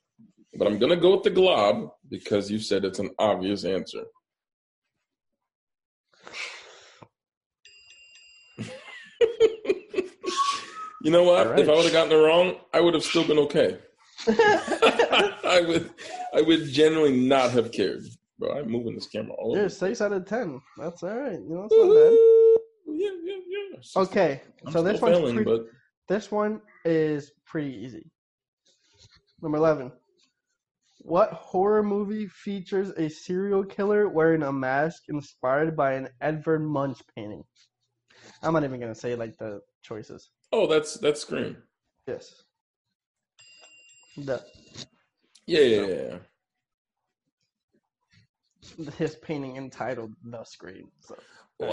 [0.58, 4.04] But I'm going to go with the glob because you said it's an obvious answer.
[11.02, 11.50] you know what?
[11.50, 11.60] Right.
[11.60, 13.78] If I would have gotten it wrong, I would have still been okay.
[14.28, 15.90] I would
[16.34, 18.04] I would genuinely not have cared.
[18.38, 19.60] Bro, I'm moving this camera all over.
[19.60, 20.60] You're six out of ten.
[20.76, 21.38] That's all right.
[21.40, 22.12] You know, it's not bad.
[22.94, 24.02] Yeah, yeah, yeah.
[24.02, 25.66] Okay, I'm so this one's failing, but
[26.08, 28.10] this one is pretty easy.
[29.42, 29.92] Number 11.
[31.00, 37.00] What horror movie features a serial killer wearing a mask inspired by an Edvard Munch
[37.14, 37.44] painting?
[38.42, 40.30] I'm not even going to say like the choices.
[40.52, 41.56] Oh, that's that's Scream.
[42.06, 42.42] Yes.
[44.16, 44.42] The
[45.46, 46.18] Yeah, yeah, yeah.
[48.76, 48.90] yeah.
[48.98, 50.90] his painting entitled The Scream.
[51.00, 51.16] So
[51.60, 51.68] Wow.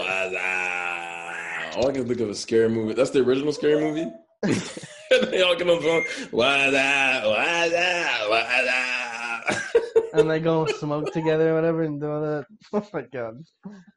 [1.76, 2.94] All I can think of a scary movie.
[2.94, 4.10] That's the original scary movie.
[5.30, 6.04] they all come on the phone.
[6.30, 7.26] Why that?
[7.26, 8.26] Why that?
[8.28, 8.96] Why that?
[10.12, 12.46] and they go smoke together or whatever and do all that.
[12.72, 13.44] Oh my god.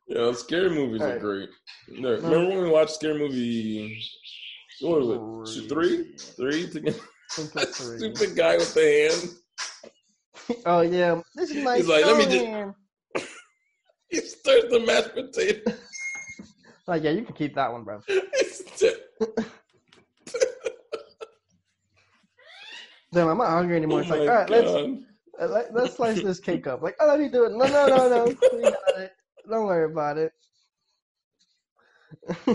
[0.08, 1.50] Yeah, scary movies are great.
[1.88, 4.02] No, Remember when we watched scary movie?
[4.82, 5.70] What was it?
[5.70, 7.00] Three, three together.
[7.30, 10.60] Stupid guy with the hand.
[10.66, 11.22] Oh yeah.
[11.36, 13.28] This is my He's like, "Let me just-".
[14.10, 15.74] He stirs the mashed potato.
[16.88, 18.02] Like, yeah, you can keep that one, bro.
[23.12, 24.00] Damn, I'm not hungry anymore.
[24.00, 26.82] Oh It's like, my all right, let's uh, let, let's slice this cake up.
[26.82, 27.52] Like, oh, let me do it.
[27.54, 28.26] No, no, no, no.
[28.26, 29.14] We got it.
[29.50, 30.32] Don't worry about it.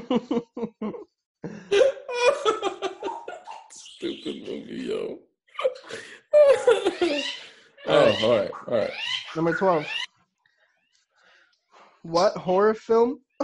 [3.70, 5.18] Stupid movie, yo.
[7.86, 8.90] oh, all right, all right.
[9.34, 9.86] Number twelve.
[12.02, 13.20] What horror film?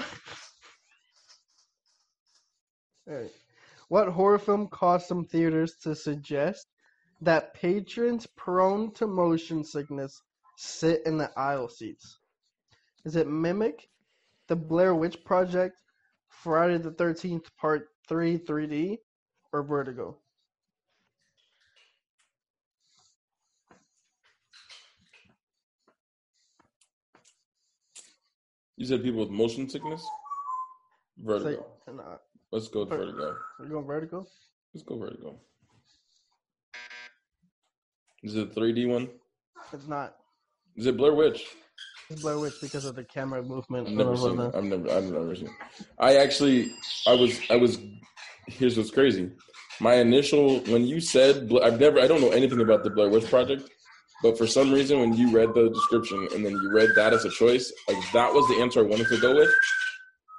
[3.11, 3.33] Alright.
[3.89, 6.67] What horror film caused some theaters to suggest
[7.21, 10.23] that patrons prone to motion sickness
[10.57, 12.19] sit in the aisle seats?
[13.05, 13.89] Is it Mimic,
[14.49, 15.81] The Blair Witch Project,
[16.29, 18.99] Friday the 13th Part 3 3D,
[19.53, 20.19] or Vertigo?
[28.77, 30.03] You said people with motion sickness?
[31.19, 31.67] Vertigo.
[31.87, 32.17] like, nah,
[32.51, 33.37] Let's go with Vertigo.
[33.59, 34.27] we're going Vertigo?
[34.73, 35.39] Let's go Vertigo.
[38.23, 39.09] Is it a 3D one?
[39.73, 40.17] It's not.
[40.77, 41.47] Is it Blair Witch?
[42.09, 43.89] It's Blair Witch because of the camera movement.
[43.89, 44.55] I've never seen it.
[44.55, 45.87] I've never I've never seen it.
[45.99, 46.71] I actually
[47.07, 47.79] I was I was
[48.47, 49.31] here's what's crazy.
[49.81, 53.27] My initial when you said I've never I don't know anything about the Blair Witch
[53.27, 53.71] Project,
[54.23, 57.25] but for some reason when you read the description and then you read that as
[57.25, 59.51] a choice, like that was the answer I wanted to go with.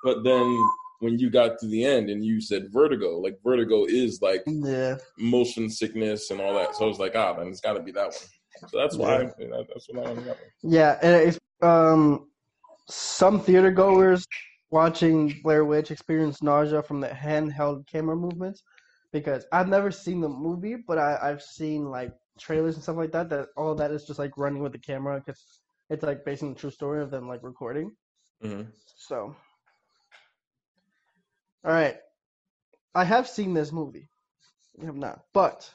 [0.04, 0.70] But then
[1.02, 4.98] when you got to the end and you said vertigo, like vertigo is like Yeah.
[5.18, 6.76] motion sickness and all that.
[6.76, 8.70] So I was like, ah, then it's got to be that one.
[8.70, 10.38] So that's why that's what I got.
[10.64, 12.30] Yeah, and it's um
[12.88, 14.26] some theater goers
[14.70, 18.64] watching Blair Witch experience nausea from the handheld camera movements
[19.12, 23.12] because I've never seen the movie, but I, I've seen like trailers and stuff like
[23.12, 23.30] that.
[23.30, 26.54] That all that is just like running with the camera because it's like based on
[26.54, 27.92] the true story of them like recording.
[28.42, 28.62] hmm
[28.96, 29.36] So,
[31.64, 31.96] all right,
[32.96, 34.08] I have seen this movie.
[34.80, 35.70] You have not, but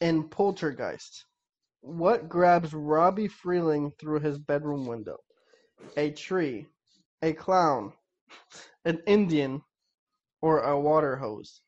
[0.00, 1.24] in Poltergeist,
[1.80, 5.18] what grabs Robbie Freeling through his bedroom window?
[5.96, 6.66] A tree,
[7.22, 7.92] a clown,
[8.84, 9.62] an Indian,
[10.42, 11.60] or a water hose?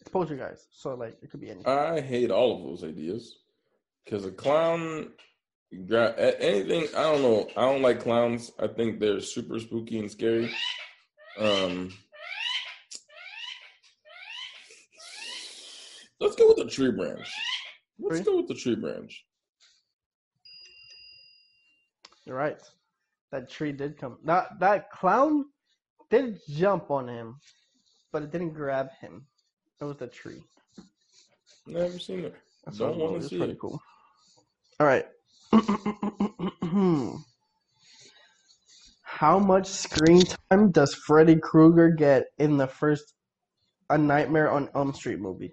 [0.00, 1.70] It's Poltergeist, so like it could be anything.
[1.70, 3.36] I hate all of those ideas
[4.04, 5.12] because a clown,
[5.86, 6.88] gra- a- anything.
[6.96, 7.48] I don't know.
[7.56, 8.50] I don't like clowns.
[8.58, 10.50] I think they're super spooky and scary.
[11.40, 11.90] Um,
[16.20, 17.32] let's go with the tree branch.
[17.98, 19.24] Let's go with the tree branch.
[22.26, 22.60] You're right.
[23.32, 24.18] That tree did come.
[24.24, 25.46] That that clown
[26.10, 27.36] did jump on him,
[28.12, 29.24] but it didn't grab him.
[29.80, 30.42] It was the tree.
[31.66, 32.34] Never seen it.
[32.66, 33.28] That's Don't it was.
[33.28, 33.58] see pretty it.
[33.58, 33.80] cool.
[34.78, 35.06] All right.
[39.20, 43.12] How much screen time does Freddy Krueger get in the first
[43.90, 45.52] A Nightmare on Elm Street movie?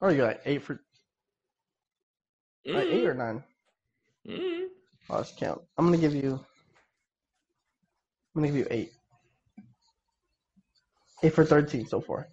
[0.00, 0.80] Oh, you got like eight for
[2.64, 3.44] like eight or nine?
[4.26, 4.68] Mm.
[5.10, 5.60] Oh, let's count.
[5.76, 6.40] I'm gonna give you.
[8.34, 8.92] I'm gonna give you eight.
[11.22, 12.26] Eight for thirteen so far.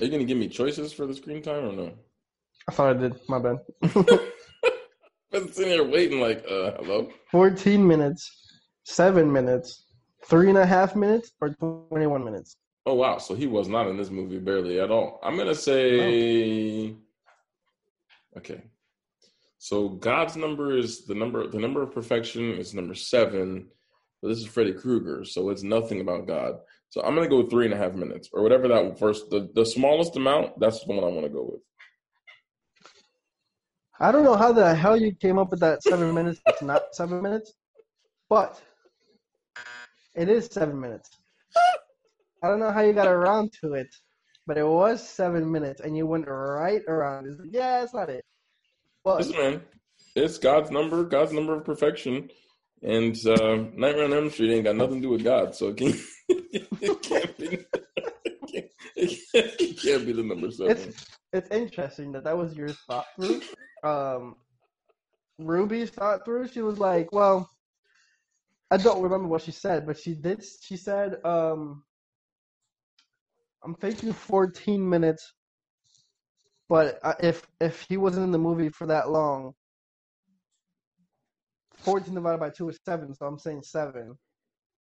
[0.00, 1.92] Are you gonna give me choices for the screen time or no?
[2.66, 3.20] I thought I did.
[3.28, 3.58] My bad.
[5.38, 7.12] Been sitting here waiting, like, uh, hello.
[7.30, 8.50] 14 minutes,
[8.82, 9.86] 7 minutes,
[10.24, 11.50] three and a half minutes, or
[11.90, 12.56] 21 minutes.
[12.86, 15.20] Oh wow, so he was not in this movie barely at all.
[15.22, 16.96] I'm gonna say
[18.36, 18.62] Okay.
[19.58, 23.68] So God's number is the number the number of perfection is number seven,
[24.20, 26.54] but this is Freddy Krueger, so it's nothing about God.
[26.88, 29.48] So I'm gonna go with three and a half minutes or whatever that first the,
[29.54, 31.60] the smallest amount, that's the one I want to go with.
[34.00, 36.40] I don't know how the hell you came up with that 7 minutes.
[36.46, 37.54] It's not 7 minutes,
[38.28, 38.60] but
[40.14, 41.10] it is 7 minutes.
[42.42, 43.88] I don't know how you got around to it,
[44.46, 47.26] but it was seven minutes, and you went right around.
[47.26, 48.24] It's like, yeah, it's not it.
[49.04, 49.62] Well, Listen, man,
[50.14, 52.30] it's God's number, God's number of perfection,
[52.82, 55.76] and uh, Nightmare on Elm Street ain't got nothing to do with God, so it
[55.76, 55.96] can't,
[56.28, 57.66] it can't be.
[58.24, 60.76] It can't, it can't be the number seven.
[60.76, 63.42] it's it's interesting that that was your thought through.
[63.82, 64.36] Um,
[65.38, 66.48] Ruby's thought through.
[66.48, 67.48] She was like, "Well,
[68.70, 70.44] I don't remember what she said, but she did.
[70.62, 71.84] She said, um,
[73.64, 75.32] I'm thinking 14 minutes,
[76.68, 79.54] but if if he wasn't in the movie for that long,
[81.78, 84.18] 14 divided by two is seven, so I'm saying seven,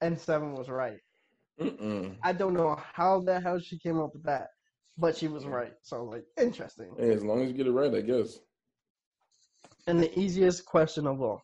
[0.02, 0.99] and seven was right.
[1.60, 2.16] Mm-mm.
[2.24, 4.49] I don't know how the hell she came up with that,
[4.97, 5.73] but she was right.
[5.81, 6.91] So like, interesting.
[6.97, 8.39] Hey, as long as you get it right, I guess.
[9.88, 11.43] And the easiest question of all.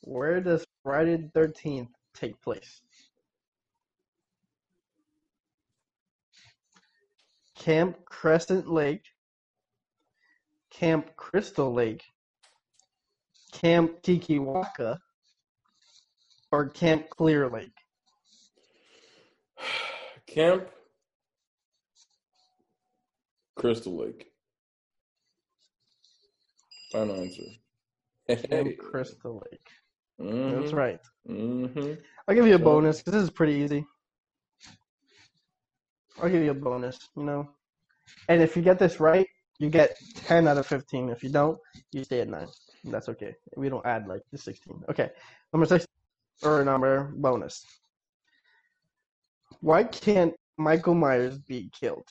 [0.00, 2.80] Where does Friday the thirteenth take place?
[7.58, 9.04] Camp Crescent Lake,
[10.70, 12.04] Camp Crystal Lake,
[13.52, 14.98] Camp Kikiwaka,
[16.50, 17.76] or Camp Clear Lake?
[20.26, 20.68] Camp
[23.58, 24.32] Crystal Lake.
[26.92, 27.42] Final answer.
[28.28, 29.68] Camp Crystal Lake.
[30.20, 30.60] Mhm.
[30.60, 31.00] That's right.
[31.26, 32.02] Mhm.
[32.26, 33.84] I'll give you a bonus because this is pretty easy.
[36.20, 37.50] I'll give you a bonus, you know.
[38.28, 39.26] And if you get this right,
[39.58, 41.08] you get 10 out of 15.
[41.10, 41.58] If you don't,
[41.92, 42.48] you stay at 9.
[42.84, 43.34] And that's okay.
[43.56, 44.84] We don't add like the 16.
[44.88, 45.10] Okay.
[45.52, 45.86] Number 6
[46.42, 47.64] or number bonus.
[49.60, 52.08] Why can't Michael Myers be killed?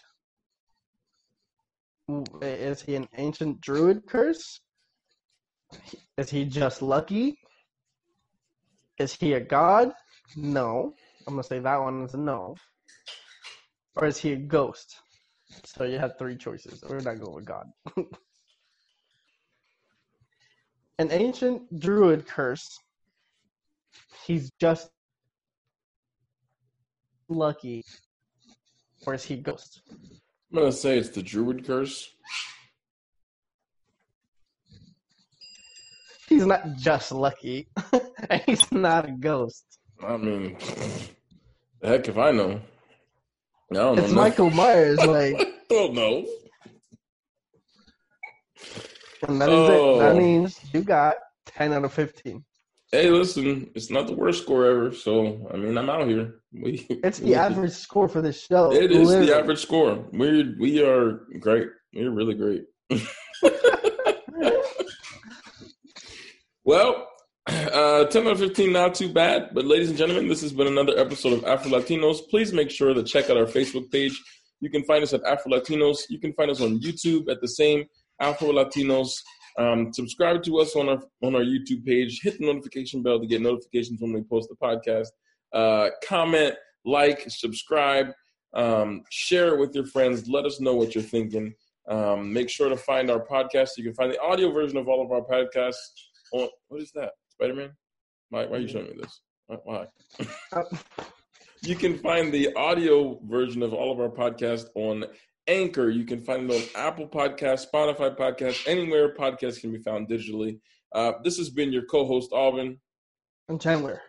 [2.41, 4.61] Is he an ancient druid curse?
[6.17, 7.37] Is he just lucky?
[8.97, 9.91] Is he a god?
[10.35, 10.93] No.
[11.27, 12.55] I'm gonna say that one is a no.
[13.95, 14.95] Or is he a ghost?
[15.65, 16.83] So you have three choices.
[16.87, 17.65] We're not going with God.
[20.99, 22.79] An ancient druid curse.
[24.25, 24.89] He's just
[27.29, 27.83] lucky.
[29.05, 29.81] Or is he a ghost?
[30.51, 32.09] I'm gonna say it's the Druid curse.
[36.29, 37.67] He's not just lucky.
[38.29, 39.63] and he's not a ghost.
[40.05, 40.57] I mean,
[41.81, 42.61] the heck if I know.
[43.71, 44.15] I don't It's know.
[44.15, 46.25] Michael Myers, like I don't know.
[49.27, 49.99] and that is it.
[49.99, 50.17] That Oh.
[50.17, 51.15] means you got
[51.45, 52.43] ten out of fifteen.
[52.91, 56.35] Hey, listen, it's not the worst score ever, so I mean, I'm out here.
[56.53, 58.71] We, It's the average score for this show.
[58.71, 59.27] It is literally.
[59.27, 60.07] the average score.
[60.11, 61.67] We we are great.
[61.93, 62.63] We're really great.
[66.63, 67.07] well,
[67.47, 69.49] uh, 10 out of 15, not too bad.
[69.53, 72.19] But, ladies and gentlemen, this has been another episode of Afro Latinos.
[72.29, 74.19] Please make sure to check out our Facebook page.
[74.59, 75.99] You can find us at Afro Latinos.
[76.09, 77.85] You can find us on YouTube at the same
[78.19, 79.11] Afro Latinos.
[79.57, 82.21] Um, subscribe to us on our on our YouTube page.
[82.21, 85.07] Hit the notification bell to get notifications when we post the podcast.
[85.53, 86.55] Uh, comment,
[86.85, 88.11] like, subscribe,
[88.53, 90.27] um, share it with your friends.
[90.27, 91.53] Let us know what you're thinking.
[91.87, 93.71] Um, make sure to find our podcast.
[93.77, 95.75] You can find the audio version of all of our podcasts
[96.33, 97.11] on what is that?
[97.29, 97.69] Spider Man?
[98.29, 99.21] Why, why are you showing me this?
[99.47, 99.87] Why- Why?
[100.51, 100.63] Uh,
[101.63, 105.05] You can find the audio version of all of our podcasts on
[105.47, 105.89] Anchor.
[105.89, 110.59] You can find it on Apple Podcasts, Spotify Podcasts, anywhere podcasts can be found digitally.
[110.93, 112.77] Uh, this has been your co-host Alvin,
[113.49, 114.01] and Chandler.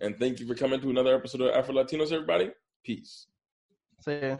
[0.00, 2.12] and thank you for coming to another episode of Afro Latinos.
[2.12, 2.50] Everybody,
[2.84, 3.26] peace.
[4.04, 4.36] See ya.